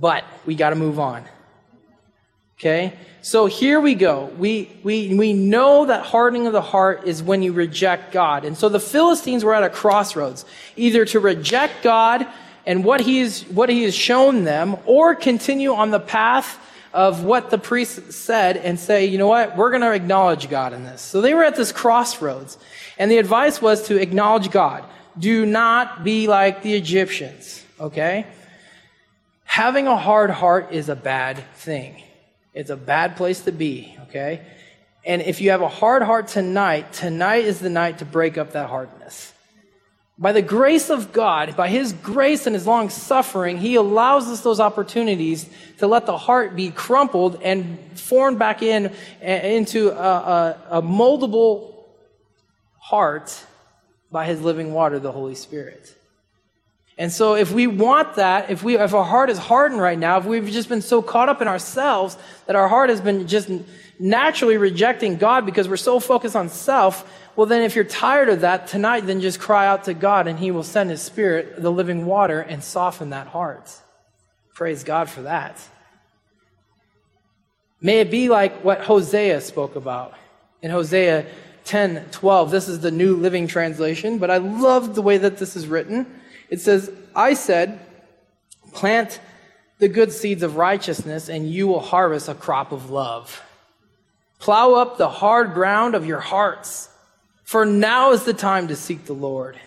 But 0.00 0.24
we 0.46 0.54
got 0.54 0.70
to 0.70 0.76
move 0.76 0.98
on. 0.98 1.24
Okay? 2.58 2.94
So 3.22 3.46
here 3.46 3.80
we 3.80 3.94
go. 3.94 4.26
We, 4.38 4.70
we, 4.82 5.14
we 5.14 5.32
know 5.34 5.86
that 5.86 6.04
hardening 6.04 6.46
of 6.46 6.52
the 6.52 6.62
heart 6.62 7.06
is 7.06 7.22
when 7.22 7.42
you 7.42 7.52
reject 7.52 8.12
God. 8.12 8.44
And 8.44 8.56
so 8.56 8.68
the 8.68 8.80
Philistines 8.80 9.44
were 9.44 9.54
at 9.54 9.62
a 9.62 9.70
crossroads 9.70 10.44
either 10.76 11.04
to 11.06 11.20
reject 11.20 11.82
God 11.82 12.26
and 12.66 12.84
what 12.84 13.00
he, 13.00 13.20
is, 13.20 13.42
what 13.44 13.68
he 13.68 13.84
has 13.84 13.94
shown 13.94 14.44
them 14.44 14.76
or 14.86 15.14
continue 15.14 15.74
on 15.74 15.90
the 15.90 16.00
path 16.00 16.58
of 16.92 17.24
what 17.24 17.50
the 17.50 17.58
priest 17.58 18.12
said 18.12 18.56
and 18.56 18.78
say, 18.78 19.06
you 19.06 19.18
know 19.18 19.28
what, 19.28 19.56
we're 19.56 19.70
going 19.70 19.82
to 19.82 19.92
acknowledge 19.92 20.50
God 20.50 20.72
in 20.72 20.84
this. 20.84 21.00
So 21.00 21.20
they 21.20 21.34
were 21.34 21.44
at 21.44 21.56
this 21.56 21.72
crossroads, 21.72 22.58
and 22.98 23.10
the 23.10 23.18
advice 23.18 23.62
was 23.62 23.86
to 23.88 24.00
acknowledge 24.00 24.50
God. 24.50 24.84
Do 25.18 25.46
not 25.46 26.04
be 26.04 26.26
like 26.26 26.62
the 26.62 26.74
Egyptians, 26.74 27.64
okay? 27.78 28.26
Having 29.44 29.86
a 29.86 29.96
hard 29.96 30.30
heart 30.30 30.72
is 30.72 30.88
a 30.88 30.96
bad 30.96 31.42
thing. 31.54 32.02
It's 32.54 32.70
a 32.70 32.76
bad 32.76 33.16
place 33.16 33.42
to 33.42 33.52
be, 33.52 33.96
okay? 34.08 34.42
And 35.04 35.22
if 35.22 35.40
you 35.40 35.50
have 35.50 35.62
a 35.62 35.68
hard 35.68 36.02
heart 36.02 36.28
tonight, 36.28 36.92
tonight 36.92 37.44
is 37.44 37.60
the 37.60 37.70
night 37.70 37.98
to 37.98 38.04
break 38.04 38.36
up 38.36 38.52
that 38.52 38.68
hardness. 38.68 39.32
By 40.20 40.32
the 40.32 40.42
grace 40.42 40.90
of 40.90 41.12
God, 41.12 41.56
by 41.56 41.68
His 41.68 41.94
grace 41.94 42.46
and 42.46 42.54
His 42.54 42.66
long 42.66 42.90
suffering, 42.90 43.56
He 43.56 43.76
allows 43.76 44.28
us 44.28 44.42
those 44.42 44.60
opportunities 44.60 45.48
to 45.78 45.86
let 45.86 46.04
the 46.04 46.18
heart 46.18 46.54
be 46.54 46.70
crumpled 46.70 47.40
and 47.42 47.78
formed 47.98 48.38
back 48.38 48.62
in 48.62 48.92
into 49.22 49.88
a, 49.88 49.94
a, 49.94 50.58
a 50.72 50.82
moldable 50.82 51.72
heart 52.78 53.34
by 54.12 54.26
His 54.26 54.42
living 54.42 54.74
water, 54.74 54.98
the 54.98 55.10
Holy 55.10 55.34
Spirit. 55.34 55.96
And 56.98 57.10
so 57.10 57.34
if 57.34 57.50
we 57.50 57.66
want 57.66 58.16
that, 58.16 58.50
if 58.50 58.62
we 58.62 58.76
if 58.76 58.92
our 58.92 59.04
heart 59.04 59.30
is 59.30 59.38
hardened 59.38 59.80
right 59.80 59.98
now, 59.98 60.18
if 60.18 60.26
we've 60.26 60.50
just 60.50 60.68
been 60.68 60.82
so 60.82 61.00
caught 61.00 61.30
up 61.30 61.40
in 61.40 61.48
ourselves 61.48 62.18
that 62.44 62.56
our 62.56 62.68
heart 62.68 62.90
has 62.90 63.00
been 63.00 63.26
just 63.26 63.50
naturally 63.98 64.58
rejecting 64.58 65.16
God 65.16 65.46
because 65.46 65.66
we're 65.66 65.78
so 65.78 65.98
focused 65.98 66.36
on 66.36 66.50
self, 66.50 67.10
well, 67.36 67.46
then, 67.46 67.62
if 67.62 67.74
you're 67.74 67.84
tired 67.84 68.28
of 68.28 68.40
that 68.40 68.66
tonight, 68.66 69.06
then 69.06 69.20
just 69.20 69.40
cry 69.40 69.66
out 69.66 69.84
to 69.84 69.94
God 69.94 70.26
and 70.26 70.38
He 70.38 70.50
will 70.50 70.62
send 70.62 70.90
His 70.90 71.00
Spirit, 71.00 71.62
the 71.62 71.70
living 71.70 72.06
water, 72.06 72.40
and 72.40 72.62
soften 72.62 73.10
that 73.10 73.28
heart. 73.28 73.70
Praise 74.54 74.84
God 74.84 75.08
for 75.08 75.22
that. 75.22 75.58
May 77.80 78.00
it 78.00 78.10
be 78.10 78.28
like 78.28 78.62
what 78.62 78.82
Hosea 78.82 79.40
spoke 79.40 79.74
about 79.74 80.14
in 80.60 80.70
Hosea 80.70 81.26
10 81.64 82.10
12. 82.10 82.50
This 82.50 82.68
is 82.68 82.80
the 82.80 82.90
New 82.90 83.16
Living 83.16 83.46
Translation, 83.46 84.18
but 84.18 84.30
I 84.30 84.36
love 84.36 84.94
the 84.94 85.02
way 85.02 85.16
that 85.16 85.38
this 85.38 85.56
is 85.56 85.66
written. 85.66 86.20
It 86.50 86.60
says, 86.60 86.90
I 87.14 87.34
said, 87.34 87.80
plant 88.72 89.20
the 89.78 89.88
good 89.88 90.12
seeds 90.12 90.42
of 90.42 90.56
righteousness, 90.56 91.30
and 91.30 91.50
you 91.50 91.66
will 91.68 91.80
harvest 91.80 92.28
a 92.28 92.34
crop 92.34 92.72
of 92.72 92.90
love. 92.90 93.42
Plow 94.40 94.74
up 94.74 94.98
the 94.98 95.08
hard 95.08 95.54
ground 95.54 95.94
of 95.94 96.04
your 96.04 96.20
hearts 96.20 96.89
for 97.50 97.66
now 97.66 98.12
is 98.12 98.22
the 98.22 98.32
time 98.32 98.68
to 98.68 98.76
seek 98.76 99.06
the 99.06 99.12
Lord, 99.12 99.58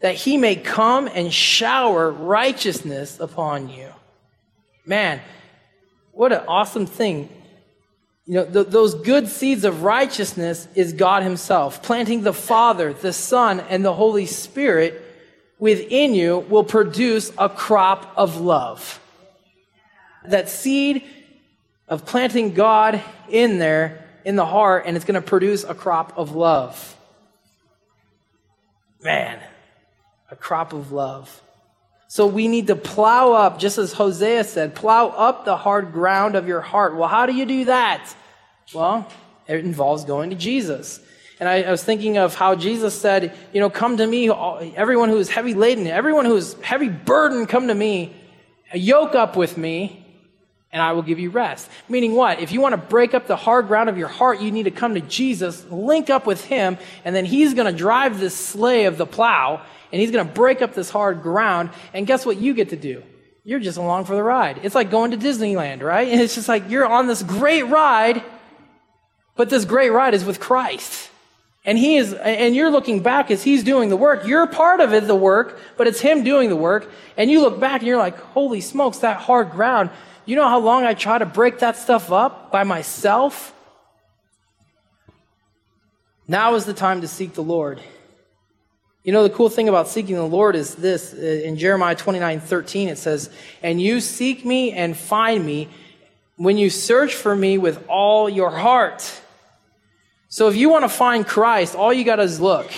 that 0.00 0.14
he 0.14 0.38
may 0.38 0.56
come 0.56 1.06
and 1.06 1.30
shower 1.30 2.10
righteousness 2.10 3.20
upon 3.20 3.68
you. 3.68 3.88
Man, 4.86 5.20
what 6.12 6.32
an 6.32 6.40
awesome 6.48 6.86
thing. 6.86 7.28
You 8.24 8.36
know, 8.36 8.44
th- 8.46 8.68
those 8.68 8.94
good 8.94 9.28
seeds 9.28 9.64
of 9.64 9.82
righteousness 9.82 10.66
is 10.74 10.94
God 10.94 11.22
himself. 11.22 11.82
Planting 11.82 12.22
the 12.22 12.32
Father, 12.32 12.94
the 12.94 13.12
Son, 13.12 13.60
and 13.68 13.84
the 13.84 13.92
Holy 13.92 14.24
Spirit 14.24 15.04
within 15.58 16.14
you 16.14 16.38
will 16.38 16.64
produce 16.64 17.32
a 17.36 17.50
crop 17.50 18.14
of 18.16 18.40
love. 18.40 18.98
That 20.24 20.48
seed 20.48 21.04
of 21.86 22.06
planting 22.06 22.54
God 22.54 23.02
in 23.28 23.58
there, 23.58 24.08
in 24.24 24.36
the 24.36 24.46
heart, 24.46 24.84
and 24.86 24.96
it's 24.96 25.04
going 25.04 25.20
to 25.20 25.28
produce 25.28 25.64
a 25.64 25.74
crop 25.74 26.14
of 26.16 26.34
love. 26.34 26.96
Man, 29.02 29.40
a 30.30 30.36
crop 30.36 30.72
of 30.72 30.92
love. 30.92 31.42
So 32.08 32.26
we 32.26 32.48
need 32.48 32.66
to 32.66 32.76
plow 32.76 33.32
up, 33.32 33.58
just 33.58 33.78
as 33.78 33.92
Hosea 33.92 34.44
said, 34.44 34.74
plow 34.74 35.08
up 35.08 35.44
the 35.44 35.56
hard 35.56 35.92
ground 35.92 36.34
of 36.34 36.48
your 36.48 36.60
heart. 36.60 36.96
Well, 36.96 37.08
how 37.08 37.26
do 37.26 37.32
you 37.32 37.46
do 37.46 37.66
that? 37.66 38.12
Well, 38.74 39.08
it 39.46 39.64
involves 39.64 40.04
going 40.04 40.30
to 40.30 40.36
Jesus. 40.36 41.00
And 41.38 41.48
I, 41.48 41.62
I, 41.62 41.70
was 41.70 41.82
thinking 41.82 42.18
of 42.18 42.34
how 42.34 42.54
Jesus 42.54 43.00
said, 43.00 43.32
you 43.52 43.60
know, 43.60 43.70
come 43.70 43.96
to 43.96 44.06
me, 44.06 44.28
everyone 44.76 45.08
who 45.08 45.18
is 45.18 45.30
heavy 45.30 45.54
laden, 45.54 45.86
everyone 45.86 46.24
who 46.26 46.36
is 46.36 46.54
heavy 46.60 46.88
burdened, 46.88 47.48
come 47.48 47.68
to 47.68 47.74
me, 47.74 48.14
yoke 48.74 49.14
up 49.14 49.36
with 49.36 49.56
me, 49.56 49.99
and 50.72 50.80
I 50.82 50.92
will 50.92 51.02
give 51.02 51.18
you 51.18 51.30
rest. 51.30 51.68
Meaning 51.88 52.14
what? 52.14 52.40
If 52.40 52.52
you 52.52 52.60
want 52.60 52.74
to 52.74 52.80
break 52.80 53.14
up 53.14 53.26
the 53.26 53.36
hard 53.36 53.66
ground 53.66 53.88
of 53.88 53.98
your 53.98 54.08
heart, 54.08 54.40
you 54.40 54.50
need 54.50 54.64
to 54.64 54.70
come 54.70 54.94
to 54.94 55.00
Jesus, 55.00 55.64
link 55.70 56.10
up 56.10 56.26
with 56.26 56.44
Him, 56.44 56.78
and 57.04 57.14
then 57.14 57.24
He's 57.24 57.54
going 57.54 57.70
to 57.70 57.76
drive 57.76 58.20
this 58.20 58.34
sleigh 58.34 58.84
of 58.84 58.96
the 58.96 59.06
plow, 59.06 59.62
and 59.92 60.00
He's 60.00 60.10
going 60.10 60.26
to 60.26 60.32
break 60.32 60.62
up 60.62 60.74
this 60.74 60.90
hard 60.90 61.22
ground. 61.22 61.70
And 61.92 62.06
guess 62.06 62.24
what 62.24 62.36
you 62.36 62.54
get 62.54 62.70
to 62.70 62.76
do? 62.76 63.02
You're 63.42 63.60
just 63.60 63.78
along 63.78 64.04
for 64.04 64.14
the 64.14 64.22
ride. 64.22 64.60
It's 64.62 64.74
like 64.74 64.90
going 64.90 65.10
to 65.10 65.16
Disneyland, 65.16 65.82
right? 65.82 66.08
And 66.08 66.20
it's 66.20 66.34
just 66.34 66.48
like 66.48 66.70
you're 66.70 66.86
on 66.86 67.06
this 67.06 67.22
great 67.22 67.62
ride, 67.64 68.22
but 69.34 69.50
this 69.50 69.64
great 69.64 69.90
ride 69.90 70.14
is 70.14 70.24
with 70.24 70.38
Christ. 70.38 71.08
And 71.64 71.76
he 71.76 71.96
is, 71.96 72.14
and 72.14 72.54
you're 72.54 72.70
looking 72.70 73.02
back 73.02 73.30
as 73.30 73.42
he's 73.42 73.62
doing 73.62 73.90
the 73.90 73.96
work. 73.96 74.26
You're 74.26 74.46
part 74.46 74.80
of 74.80 74.94
it, 74.94 75.06
the 75.06 75.14
work, 75.14 75.58
but 75.76 75.86
it's 75.86 76.00
him 76.00 76.24
doing 76.24 76.48
the 76.48 76.56
work. 76.56 76.90
And 77.18 77.30
you 77.30 77.42
look 77.42 77.60
back 77.60 77.80
and 77.80 77.88
you're 77.88 77.98
like, 77.98 78.18
holy 78.18 78.62
smokes, 78.62 78.98
that 78.98 79.18
hard 79.18 79.50
ground 79.50 79.90
you 80.24 80.36
know 80.36 80.48
how 80.48 80.58
long 80.58 80.84
I 80.84 80.94
try 80.94 81.18
to 81.18 81.26
break 81.26 81.60
that 81.60 81.76
stuff 81.76 82.12
up 82.12 82.50
by 82.52 82.64
myself? 82.64 83.54
Now 86.28 86.54
is 86.54 86.64
the 86.64 86.74
time 86.74 87.00
to 87.00 87.08
seek 87.08 87.34
the 87.34 87.42
Lord. 87.42 87.80
You 89.02 89.12
know, 89.12 89.22
the 89.22 89.30
cool 89.30 89.48
thing 89.48 89.68
about 89.68 89.88
seeking 89.88 90.14
the 90.14 90.22
Lord 90.22 90.54
is 90.54 90.74
this. 90.74 91.14
Uh, 91.14 91.16
in 91.16 91.56
Jeremiah 91.56 91.96
29 91.96 92.40
13, 92.40 92.88
it 92.88 92.98
says, 92.98 93.30
And 93.62 93.80
you 93.80 94.00
seek 94.00 94.44
me 94.44 94.72
and 94.72 94.96
find 94.96 95.44
me 95.44 95.68
when 96.36 96.58
you 96.58 96.70
search 96.70 97.14
for 97.14 97.34
me 97.34 97.58
with 97.58 97.84
all 97.88 98.28
your 98.28 98.50
heart. 98.50 99.22
So 100.28 100.48
if 100.48 100.54
you 100.54 100.68
want 100.68 100.84
to 100.84 100.88
find 100.88 101.26
Christ, 101.26 101.74
all 101.74 101.92
you 101.92 102.04
got 102.04 102.16
to 102.16 102.22
is 102.22 102.40
look 102.40 102.70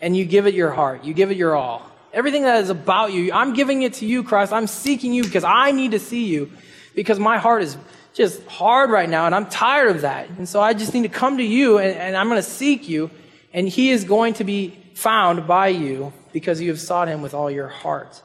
and 0.00 0.16
you 0.16 0.24
give 0.24 0.46
it 0.46 0.54
your 0.54 0.70
heart. 0.70 1.04
You 1.04 1.12
give 1.14 1.30
it 1.30 1.36
your 1.36 1.54
all. 1.54 1.82
Everything 2.12 2.44
that 2.44 2.62
is 2.62 2.70
about 2.70 3.12
you, 3.12 3.32
I'm 3.32 3.52
giving 3.52 3.82
it 3.82 3.94
to 3.94 4.06
you, 4.06 4.22
Christ. 4.22 4.52
I'm 4.52 4.66
seeking 4.66 5.12
you 5.12 5.22
because 5.22 5.44
I 5.44 5.72
need 5.72 5.90
to 5.90 5.98
see 5.98 6.24
you 6.24 6.50
because 6.96 7.20
my 7.20 7.38
heart 7.38 7.62
is 7.62 7.76
just 8.14 8.44
hard 8.46 8.90
right 8.90 9.08
now 9.08 9.26
and 9.26 9.34
I'm 9.34 9.46
tired 9.46 9.94
of 9.94 10.00
that. 10.00 10.28
And 10.30 10.48
so 10.48 10.60
I 10.60 10.74
just 10.74 10.94
need 10.94 11.02
to 11.02 11.08
come 11.08 11.36
to 11.36 11.44
you 11.44 11.78
and, 11.78 11.96
and 11.96 12.16
I'm 12.16 12.28
going 12.28 12.42
to 12.42 12.42
seek 12.42 12.88
you 12.88 13.10
and 13.52 13.68
he 13.68 13.90
is 13.90 14.02
going 14.02 14.34
to 14.34 14.44
be 14.44 14.76
found 14.94 15.46
by 15.46 15.68
you 15.68 16.12
because 16.32 16.60
you 16.60 16.70
have 16.70 16.80
sought 16.80 17.06
him 17.06 17.22
with 17.22 17.34
all 17.34 17.50
your 17.50 17.68
heart. 17.68 18.22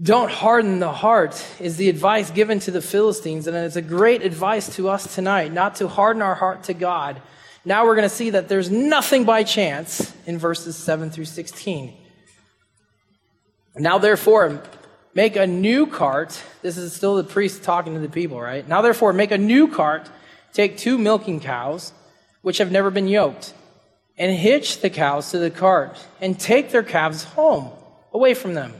Don't 0.00 0.30
harden 0.30 0.78
the 0.78 0.92
heart 0.92 1.44
is 1.60 1.76
the 1.76 1.90
advice 1.90 2.30
given 2.30 2.58
to 2.60 2.70
the 2.70 2.80
Philistines, 2.80 3.46
and 3.46 3.54
it's 3.54 3.76
a 3.76 3.82
great 3.82 4.22
advice 4.22 4.74
to 4.76 4.88
us 4.88 5.14
tonight, 5.14 5.52
not 5.52 5.74
to 5.74 5.88
harden 5.88 6.22
our 6.22 6.34
heart 6.34 6.62
to 6.64 6.74
God. 6.74 7.20
Now 7.66 7.84
we're 7.84 7.96
going 7.96 8.08
to 8.08 8.14
see 8.14 8.30
that 8.30 8.48
there's 8.48 8.70
nothing 8.70 9.24
by 9.24 9.42
chance 9.42 10.14
in 10.26 10.38
verses 10.38 10.74
7 10.76 11.10
through 11.10 11.26
16. 11.26 11.92
Now, 13.76 13.98
therefore, 13.98 14.62
make 15.14 15.36
a 15.36 15.46
new 15.46 15.86
cart. 15.86 16.42
This 16.62 16.76
is 16.76 16.92
still 16.94 17.16
the 17.16 17.24
priest 17.24 17.62
talking 17.62 17.94
to 17.94 18.00
the 18.00 18.08
people, 18.08 18.40
right? 18.40 18.66
Now, 18.66 18.82
therefore, 18.82 19.12
make 19.12 19.30
a 19.30 19.38
new 19.38 19.68
cart. 19.68 20.08
Take 20.52 20.76
two 20.76 20.98
milking 20.98 21.40
cows, 21.40 21.92
which 22.42 22.58
have 22.58 22.72
never 22.72 22.90
been 22.90 23.06
yoked, 23.06 23.54
and 24.18 24.34
hitch 24.34 24.80
the 24.80 24.90
cows 24.90 25.30
to 25.30 25.38
the 25.38 25.50
cart, 25.50 25.96
and 26.20 26.38
take 26.38 26.70
their 26.70 26.82
calves 26.82 27.24
home, 27.24 27.70
away 28.12 28.34
from 28.34 28.54
them. 28.54 28.72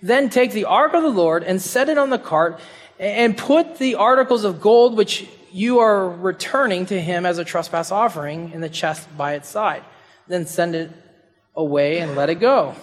Then 0.00 0.30
take 0.30 0.52
the 0.52 0.64
ark 0.64 0.94
of 0.94 1.02
the 1.02 1.10
Lord 1.10 1.42
and 1.42 1.60
set 1.60 1.88
it 1.88 1.98
on 1.98 2.10
the 2.10 2.18
cart, 2.18 2.58
and 2.98 3.36
put 3.36 3.78
the 3.78 3.96
articles 3.96 4.44
of 4.44 4.60
gold 4.60 4.96
which 4.96 5.28
you 5.52 5.80
are 5.80 6.08
returning 6.08 6.86
to 6.86 7.00
him 7.00 7.26
as 7.26 7.38
a 7.38 7.44
trespass 7.44 7.92
offering 7.92 8.52
in 8.52 8.60
the 8.60 8.68
chest 8.68 9.06
by 9.16 9.34
its 9.34 9.48
side. 9.48 9.82
Then 10.26 10.46
send 10.46 10.74
it 10.74 10.90
away 11.54 11.98
and 11.98 12.16
let 12.16 12.30
it 12.30 12.36
go. 12.36 12.74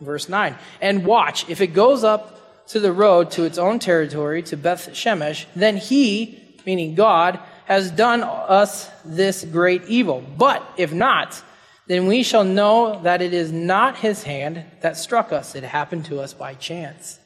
Verse 0.00 0.28
9. 0.28 0.56
And 0.80 1.06
watch, 1.06 1.48
if 1.48 1.60
it 1.60 1.68
goes 1.68 2.04
up 2.04 2.66
to 2.68 2.80
the 2.80 2.92
road 2.92 3.30
to 3.32 3.44
its 3.44 3.58
own 3.58 3.78
territory, 3.78 4.42
to 4.42 4.56
Beth 4.56 4.90
Shemesh, 4.90 5.46
then 5.54 5.76
he, 5.76 6.58
meaning 6.66 6.94
God, 6.94 7.38
has 7.66 7.90
done 7.90 8.22
us 8.22 8.90
this 9.04 9.44
great 9.44 9.84
evil. 9.86 10.22
But 10.36 10.62
if 10.76 10.92
not, 10.92 11.42
then 11.86 12.06
we 12.06 12.22
shall 12.22 12.44
know 12.44 13.00
that 13.02 13.22
it 13.22 13.32
is 13.32 13.52
not 13.52 13.98
his 13.98 14.24
hand 14.24 14.64
that 14.80 14.96
struck 14.96 15.32
us. 15.32 15.54
It 15.54 15.64
happened 15.64 16.04
to 16.06 16.20
us 16.20 16.34
by 16.34 16.54
chance. 16.54 17.18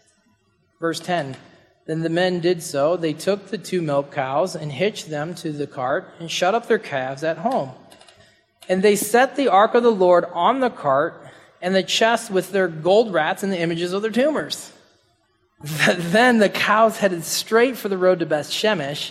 Verse 0.80 1.00
10. 1.00 1.37
Then 1.87 2.02
the 2.02 2.09
men 2.09 2.40
did 2.40 2.62
so. 2.62 2.96
They 2.96 3.14
took 3.14 3.48
the 3.48 3.59
two 3.59 3.83
milk 3.83 4.12
cows 4.12 4.54
and 4.54 4.70
hitched 4.70 5.11
them 5.11 5.35
to 5.37 5.50
the 5.50 5.66
cart 5.66 6.12
and 6.18 6.30
shut 6.30 6.54
up 6.54 6.68
their 6.68 6.78
calves 6.78 7.24
at 7.24 7.38
home. 7.38 7.70
And 8.68 8.83
they 8.83 8.96
set 8.96 9.35
the 9.35 9.48
ark 9.48 9.74
of 9.74 9.83
the 9.83 9.90
Lord 9.90 10.26
on 10.33 10.61
the 10.61 10.70
cart 10.70 11.29
and 11.62 11.74
the 11.74 11.82
chest 11.82 12.30
with 12.30 12.52
their 12.52 12.68
gold 12.68 13.12
rats 13.12 13.42
and 13.42 13.52
the 13.52 13.58
images 13.58 13.92
of 13.92 14.02
their 14.02 14.10
tumors. 14.10 14.72
then 15.62 16.38
the 16.38 16.48
cows 16.48 16.98
headed 16.98 17.24
straight 17.24 17.76
for 17.76 17.88
the 17.88 17.98
road 17.98 18.20
to 18.20 18.26
Beth 18.26 18.48
Shemesh 18.48 19.10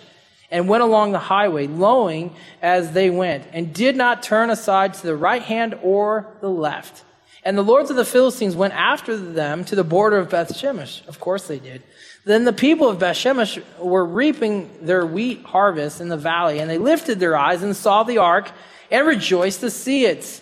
and 0.51 0.67
went 0.67 0.83
along 0.83 1.11
the 1.11 1.19
highway, 1.19 1.67
lowing 1.67 2.33
as 2.61 2.91
they 2.91 3.09
went, 3.09 3.45
and 3.53 3.73
did 3.73 3.95
not 3.95 4.23
turn 4.23 4.49
aside 4.49 4.95
to 4.95 5.03
the 5.03 5.15
right 5.15 5.43
hand 5.43 5.77
or 5.83 6.27
the 6.41 6.49
left. 6.49 7.03
And 7.43 7.57
the 7.57 7.63
lords 7.63 7.89
of 7.89 7.95
the 7.95 8.05
Philistines 8.05 8.55
went 8.55 8.73
after 8.73 9.15
them 9.15 9.63
to 9.65 9.75
the 9.75 9.83
border 9.83 10.17
of 10.17 10.29
Beth 10.29 10.53
Shemesh. 10.53 11.07
Of 11.07 11.19
course 11.19 11.47
they 11.47 11.59
did. 11.59 11.83
Then 12.25 12.43
the 12.43 12.53
people 12.53 12.89
of 12.89 12.99
Beth 12.99 13.15
Shemesh 13.15 13.63
were 13.77 14.05
reaping 14.05 14.69
their 14.81 15.05
wheat 15.05 15.43
harvest 15.43 16.01
in 16.01 16.09
the 16.09 16.17
valley, 16.17 16.59
and 16.59 16.69
they 16.69 16.77
lifted 16.77 17.19
their 17.19 17.37
eyes 17.37 17.63
and 17.63 17.75
saw 17.75 18.03
the 18.03 18.17
ark 18.17 18.51
and 18.91 19.07
rejoiced 19.07 19.61
to 19.61 19.69
see 19.69 20.05
it. 20.05 20.41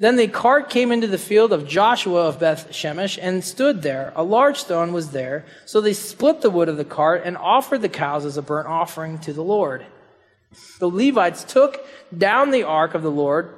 Then 0.00 0.14
the 0.14 0.28
cart 0.28 0.70
came 0.70 0.92
into 0.92 1.08
the 1.08 1.18
field 1.18 1.52
of 1.52 1.66
Joshua 1.66 2.28
of 2.28 2.38
Beth 2.38 2.70
Shemesh 2.70 3.18
and 3.20 3.42
stood 3.42 3.82
there. 3.82 4.12
A 4.14 4.22
large 4.22 4.58
stone 4.58 4.92
was 4.92 5.10
there. 5.10 5.44
So 5.66 5.80
they 5.80 5.92
split 5.92 6.40
the 6.40 6.50
wood 6.50 6.68
of 6.68 6.76
the 6.76 6.84
cart 6.84 7.22
and 7.24 7.36
offered 7.36 7.82
the 7.82 7.88
cows 7.88 8.24
as 8.24 8.36
a 8.36 8.42
burnt 8.42 8.68
offering 8.68 9.18
to 9.20 9.32
the 9.32 9.42
Lord. 9.42 9.84
The 10.78 10.88
Levites 10.88 11.42
took 11.42 11.84
down 12.16 12.52
the 12.52 12.62
ark 12.62 12.94
of 12.94 13.02
the 13.02 13.10
Lord 13.10 13.54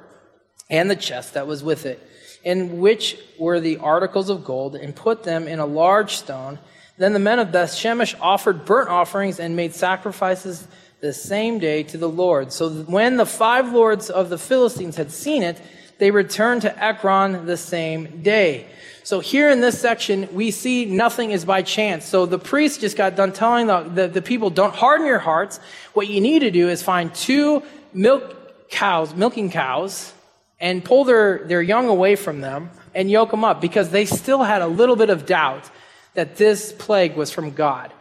and 0.69 0.89
the 0.89 0.95
chest 0.95 1.35
that 1.35 1.47
was 1.47 1.63
with 1.63 1.85
it, 1.85 2.01
in 2.43 2.79
which 2.79 3.17
were 3.37 3.59
the 3.59 3.77
articles 3.77 4.29
of 4.29 4.43
gold, 4.43 4.75
and 4.75 4.95
put 4.95 5.23
them 5.23 5.47
in 5.47 5.59
a 5.59 5.65
large 5.65 6.15
stone. 6.15 6.57
Then 6.97 7.13
the 7.13 7.19
men 7.19 7.39
of 7.39 7.51
Beth 7.51 7.71
Shemesh 7.71 8.15
offered 8.19 8.65
burnt 8.65 8.89
offerings 8.89 9.39
and 9.39 9.55
made 9.55 9.75
sacrifices 9.75 10.67
the 11.01 11.13
same 11.13 11.59
day 11.59 11.83
to 11.83 11.97
the 11.97 12.09
Lord. 12.09 12.51
So 12.51 12.69
when 12.69 13.17
the 13.17 13.25
five 13.25 13.73
lords 13.73 14.09
of 14.09 14.29
the 14.29 14.37
Philistines 14.37 14.95
had 14.95 15.11
seen 15.11 15.43
it, 15.43 15.59
they 16.01 16.09
returned 16.09 16.63
to 16.63 16.83
Ekron 16.83 17.45
the 17.45 17.55
same 17.55 18.23
day. 18.23 18.65
So 19.03 19.19
here 19.19 19.51
in 19.51 19.61
this 19.61 19.79
section, 19.79 20.27
we 20.33 20.49
see 20.49 20.85
nothing 20.85 21.29
is 21.29 21.45
by 21.45 21.61
chance. 21.61 22.05
So 22.05 22.25
the 22.25 22.39
priest 22.39 22.81
just 22.81 22.97
got 22.97 23.15
done 23.15 23.31
telling 23.33 23.67
the, 23.67 23.81
the, 23.81 24.07
the, 24.07 24.21
people, 24.23 24.49
don't 24.49 24.73
harden 24.73 25.05
your 25.05 25.19
hearts. 25.19 25.59
What 25.93 26.07
you 26.07 26.19
need 26.19 26.39
to 26.39 26.49
do 26.49 26.69
is 26.69 26.81
find 26.81 27.13
two 27.13 27.61
milk 27.93 28.67
cows, 28.71 29.13
milking 29.13 29.51
cows, 29.51 30.11
and 30.59 30.83
pull 30.83 31.03
their, 31.03 31.45
their 31.45 31.61
young 31.61 31.87
away 31.87 32.15
from 32.15 32.41
them 32.41 32.71
and 32.95 33.11
yoke 33.11 33.29
them 33.29 33.45
up 33.45 33.61
because 33.61 33.91
they 33.91 34.05
still 34.05 34.41
had 34.41 34.63
a 34.63 34.67
little 34.67 34.95
bit 34.95 35.11
of 35.11 35.27
doubt 35.27 35.69
that 36.15 36.35
this 36.35 36.73
plague 36.73 37.15
was 37.15 37.29
from 37.29 37.51
God. 37.51 37.93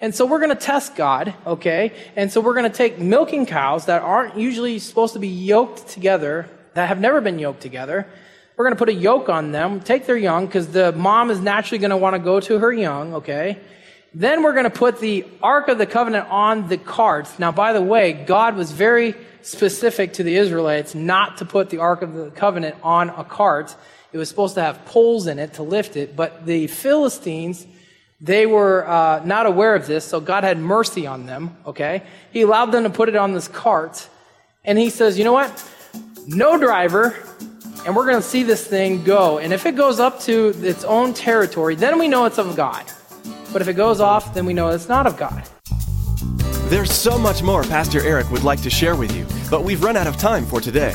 And 0.00 0.14
so 0.14 0.26
we're 0.26 0.38
going 0.38 0.56
to 0.56 0.64
test 0.72 0.94
God, 0.94 1.34
okay? 1.44 1.92
And 2.14 2.30
so 2.30 2.40
we're 2.40 2.54
going 2.54 2.70
to 2.70 2.76
take 2.76 3.00
milking 3.00 3.46
cows 3.46 3.86
that 3.86 4.00
aren't 4.02 4.36
usually 4.36 4.78
supposed 4.78 5.14
to 5.14 5.18
be 5.18 5.26
yoked 5.26 5.88
together 5.88 6.48
that 6.74 6.88
have 6.88 7.00
never 7.00 7.20
been 7.20 7.38
yoked 7.38 7.60
together. 7.60 8.06
We're 8.56 8.64
going 8.64 8.74
to 8.74 8.78
put 8.78 8.88
a 8.88 8.94
yoke 8.94 9.28
on 9.28 9.52
them, 9.52 9.80
take 9.80 10.06
their 10.06 10.16
young, 10.16 10.46
because 10.46 10.68
the 10.68 10.90
mom 10.92 11.30
is 11.30 11.40
naturally 11.40 11.78
going 11.78 11.90
to 11.90 11.96
want 11.96 12.14
to 12.14 12.18
go 12.18 12.40
to 12.40 12.58
her 12.58 12.72
young, 12.72 13.14
okay? 13.14 13.58
Then 14.12 14.42
we're 14.42 14.52
going 14.52 14.64
to 14.64 14.70
put 14.70 14.98
the 14.98 15.24
Ark 15.42 15.68
of 15.68 15.78
the 15.78 15.86
Covenant 15.86 16.26
on 16.28 16.68
the 16.68 16.76
carts. 16.76 17.38
Now, 17.38 17.52
by 17.52 17.72
the 17.72 17.82
way, 17.82 18.12
God 18.12 18.56
was 18.56 18.72
very 18.72 19.14
specific 19.42 20.14
to 20.14 20.24
the 20.24 20.34
Israelites 20.34 20.94
not 20.94 21.36
to 21.38 21.44
put 21.44 21.70
the 21.70 21.78
Ark 21.78 22.02
of 22.02 22.14
the 22.14 22.30
Covenant 22.30 22.74
on 22.82 23.10
a 23.10 23.22
cart. 23.22 23.76
It 24.12 24.18
was 24.18 24.28
supposed 24.28 24.54
to 24.54 24.62
have 24.62 24.84
poles 24.86 25.26
in 25.26 25.38
it 25.38 25.54
to 25.54 25.62
lift 25.62 25.96
it, 25.96 26.16
but 26.16 26.44
the 26.44 26.66
Philistines, 26.66 27.64
they 28.20 28.46
were 28.46 28.88
uh, 28.88 29.22
not 29.24 29.46
aware 29.46 29.76
of 29.76 29.86
this, 29.86 30.04
so 30.04 30.20
God 30.20 30.42
had 30.42 30.58
mercy 30.58 31.06
on 31.06 31.26
them, 31.26 31.56
okay? 31.64 32.02
He 32.32 32.42
allowed 32.42 32.72
them 32.72 32.82
to 32.82 32.90
put 32.90 33.08
it 33.08 33.14
on 33.14 33.34
this 33.34 33.46
cart, 33.46 34.08
and 34.64 34.78
he 34.78 34.90
says, 34.90 35.16
you 35.16 35.24
know 35.24 35.32
what? 35.32 35.52
No 36.28 36.58
driver, 36.58 37.16
and 37.86 37.96
we're 37.96 38.04
going 38.04 38.20
to 38.20 38.22
see 38.22 38.42
this 38.42 38.66
thing 38.66 39.02
go. 39.02 39.38
And 39.38 39.52
if 39.52 39.64
it 39.64 39.76
goes 39.76 39.98
up 39.98 40.20
to 40.20 40.48
its 40.58 40.84
own 40.84 41.14
territory, 41.14 41.74
then 41.74 41.98
we 41.98 42.06
know 42.06 42.26
it's 42.26 42.38
of 42.38 42.54
God. 42.54 42.84
But 43.52 43.62
if 43.62 43.68
it 43.68 43.74
goes 43.74 44.00
off, 44.00 44.34
then 44.34 44.44
we 44.44 44.52
know 44.52 44.68
it's 44.68 44.88
not 44.88 45.06
of 45.06 45.16
God. 45.16 45.42
There's 46.68 46.92
so 46.92 47.18
much 47.18 47.42
more 47.42 47.62
Pastor 47.62 48.04
Eric 48.06 48.30
would 48.30 48.44
like 48.44 48.60
to 48.62 48.68
share 48.68 48.94
with 48.94 49.16
you, 49.16 49.26
but 49.50 49.64
we've 49.64 49.82
run 49.82 49.96
out 49.96 50.06
of 50.06 50.18
time 50.18 50.44
for 50.44 50.60
today. 50.60 50.94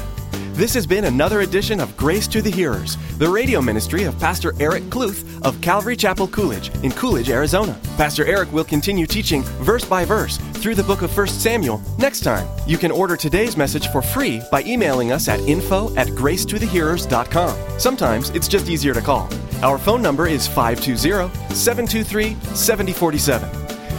This 0.54 0.76
has 0.76 0.86
been 0.86 1.06
another 1.06 1.42
edition 1.42 1.80
of 1.80 1.98
Grace 1.98 2.28
to 2.28 2.40
the 2.40 2.50
Hearers, 2.52 2.96
the 3.18 3.28
radio 3.28 3.60
ministry 3.60 4.04
of 4.04 4.20
Pastor 4.20 4.54
Eric 4.60 4.84
Kluth 4.84 5.44
of 5.44 5.60
Calvary 5.62 5.96
Chapel 5.96 6.28
Coolidge 6.28 6.70
in 6.84 6.92
Coolidge, 6.92 7.32
Arizona. 7.32 7.76
Pastor 7.98 8.24
Eric 8.26 8.54
will 8.54 8.64
continue 8.64 9.08
teaching 9.08 9.42
verse 9.64 9.84
by 9.84 10.06
verse 10.06 10.38
through 10.38 10.76
the 10.76 10.84
book 10.84 11.02
of 11.02 11.18
1 11.18 11.26
Samuel 11.26 11.82
next 11.98 12.20
time. 12.20 12.48
You 12.68 12.78
can 12.78 12.92
order 12.92 13.18
today's 13.18 13.58
message 13.58 13.88
for 13.88 14.04
free 14.04 14.44
by 14.52 14.62
emailing 14.62 15.12
us 15.12 15.28
at 15.28 15.40
info 15.40 15.94
at 15.96 16.10
gracetothehearers.com. 16.10 17.80
Sometimes 17.80 18.30
it's 18.30 18.48
just 18.48 18.70
easier 18.70 18.94
to 18.94 19.02
call. 19.02 19.28
Our 19.64 19.80
phone 19.80 20.04
number 20.04 20.28
is 20.28 20.48
520 20.48 21.34
723 21.56 22.36
7047. 22.54 23.50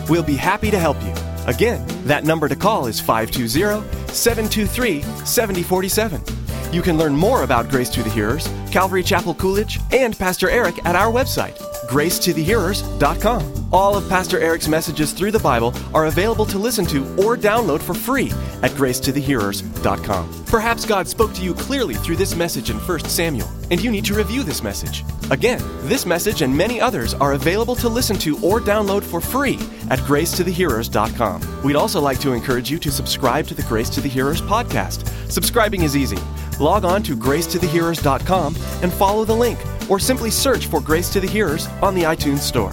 We'll 0.08 0.22
be 0.22 0.36
happy 0.36 0.70
to 0.70 0.78
help 0.78 1.02
you. 1.02 1.12
Again, 1.48 1.84
that 2.04 2.22
number 2.22 2.48
to 2.48 2.54
call 2.54 2.86
is 2.86 3.00
520 3.00 3.82
723 4.06 5.02
7047. 5.02 6.43
You 6.74 6.82
can 6.82 6.98
learn 6.98 7.14
more 7.14 7.44
about 7.44 7.68
Grace 7.68 7.88
to 7.90 8.02
the 8.02 8.10
Hearers, 8.10 8.48
Calvary 8.72 9.04
Chapel 9.04 9.32
Coolidge, 9.32 9.78
and 9.92 10.18
Pastor 10.18 10.50
Eric 10.50 10.84
at 10.84 10.96
our 10.96 11.06
website, 11.06 11.56
gracetothehearers.com. 11.88 13.68
All 13.72 13.96
of 13.96 14.08
Pastor 14.08 14.38
Eric's 14.38 14.68
messages 14.68 15.12
through 15.12 15.32
the 15.32 15.38
Bible 15.38 15.74
are 15.92 16.06
available 16.06 16.46
to 16.46 16.58
listen 16.58 16.86
to 16.86 17.02
or 17.16 17.36
download 17.36 17.80
for 17.80 17.94
free 17.94 18.30
at 18.62 18.70
gracetothehearers.com. 18.72 20.44
Perhaps 20.46 20.86
God 20.86 21.08
spoke 21.08 21.32
to 21.34 21.42
you 21.42 21.54
clearly 21.54 21.94
through 21.94 22.16
this 22.16 22.36
message 22.36 22.70
in 22.70 22.76
1 22.76 23.00
Samuel, 23.00 23.48
and 23.70 23.82
you 23.82 23.90
need 23.90 24.04
to 24.04 24.14
review 24.14 24.44
this 24.44 24.62
message. 24.62 25.04
Again, 25.30 25.60
this 25.88 26.06
message 26.06 26.42
and 26.42 26.56
many 26.56 26.80
others 26.80 27.14
are 27.14 27.32
available 27.32 27.74
to 27.76 27.88
listen 27.88 28.16
to 28.18 28.38
or 28.40 28.60
download 28.60 29.02
for 29.02 29.20
free 29.20 29.58
at 29.90 29.98
gracetothehearers.com. 30.00 31.62
We'd 31.64 31.76
also 31.76 32.00
like 32.00 32.20
to 32.20 32.32
encourage 32.32 32.70
you 32.70 32.78
to 32.78 32.90
subscribe 32.92 33.46
to 33.48 33.54
the 33.54 33.62
Grace 33.64 33.90
to 33.90 34.00
the 34.00 34.08
Hearers 34.08 34.40
podcast. 34.42 35.08
Subscribing 35.28 35.82
is 35.82 35.96
easy 35.96 36.18
log 36.60 36.84
on 36.84 37.02
to 37.04 37.16
gracetothehearers.com 37.16 38.56
and 38.82 38.92
follow 38.92 39.24
the 39.24 39.34
link, 39.34 39.58
or 39.88 39.98
simply 39.98 40.30
search 40.30 40.66
for 40.66 40.80
Grace 40.80 41.10
to 41.10 41.20
the 41.20 41.26
Hearers 41.26 41.66
on 41.82 41.94
the 41.94 42.02
iTunes 42.02 42.38
Store. 42.38 42.72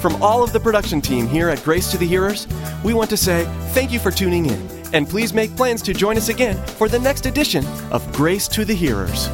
From 0.00 0.22
all 0.22 0.44
of 0.44 0.52
the 0.52 0.60
production 0.60 1.00
team 1.00 1.26
here 1.26 1.48
at 1.48 1.62
Grace 1.64 1.90
to 1.90 1.98
the 1.98 2.06
Hearers, 2.06 2.46
we 2.84 2.94
want 2.94 3.10
to 3.10 3.16
say 3.16 3.44
thank 3.72 3.90
you 3.90 3.98
for 3.98 4.10
tuning 4.10 4.46
in 4.46 4.68
And 4.92 5.08
please 5.08 5.34
make 5.34 5.54
plans 5.56 5.82
to 5.82 5.92
join 5.92 6.16
us 6.16 6.28
again 6.28 6.56
for 6.66 6.88
the 6.88 6.98
next 6.98 7.26
edition 7.26 7.66
of 7.90 8.10
Grace 8.12 8.48
to 8.48 8.64
the 8.64 8.74
Hearers. 8.74 9.28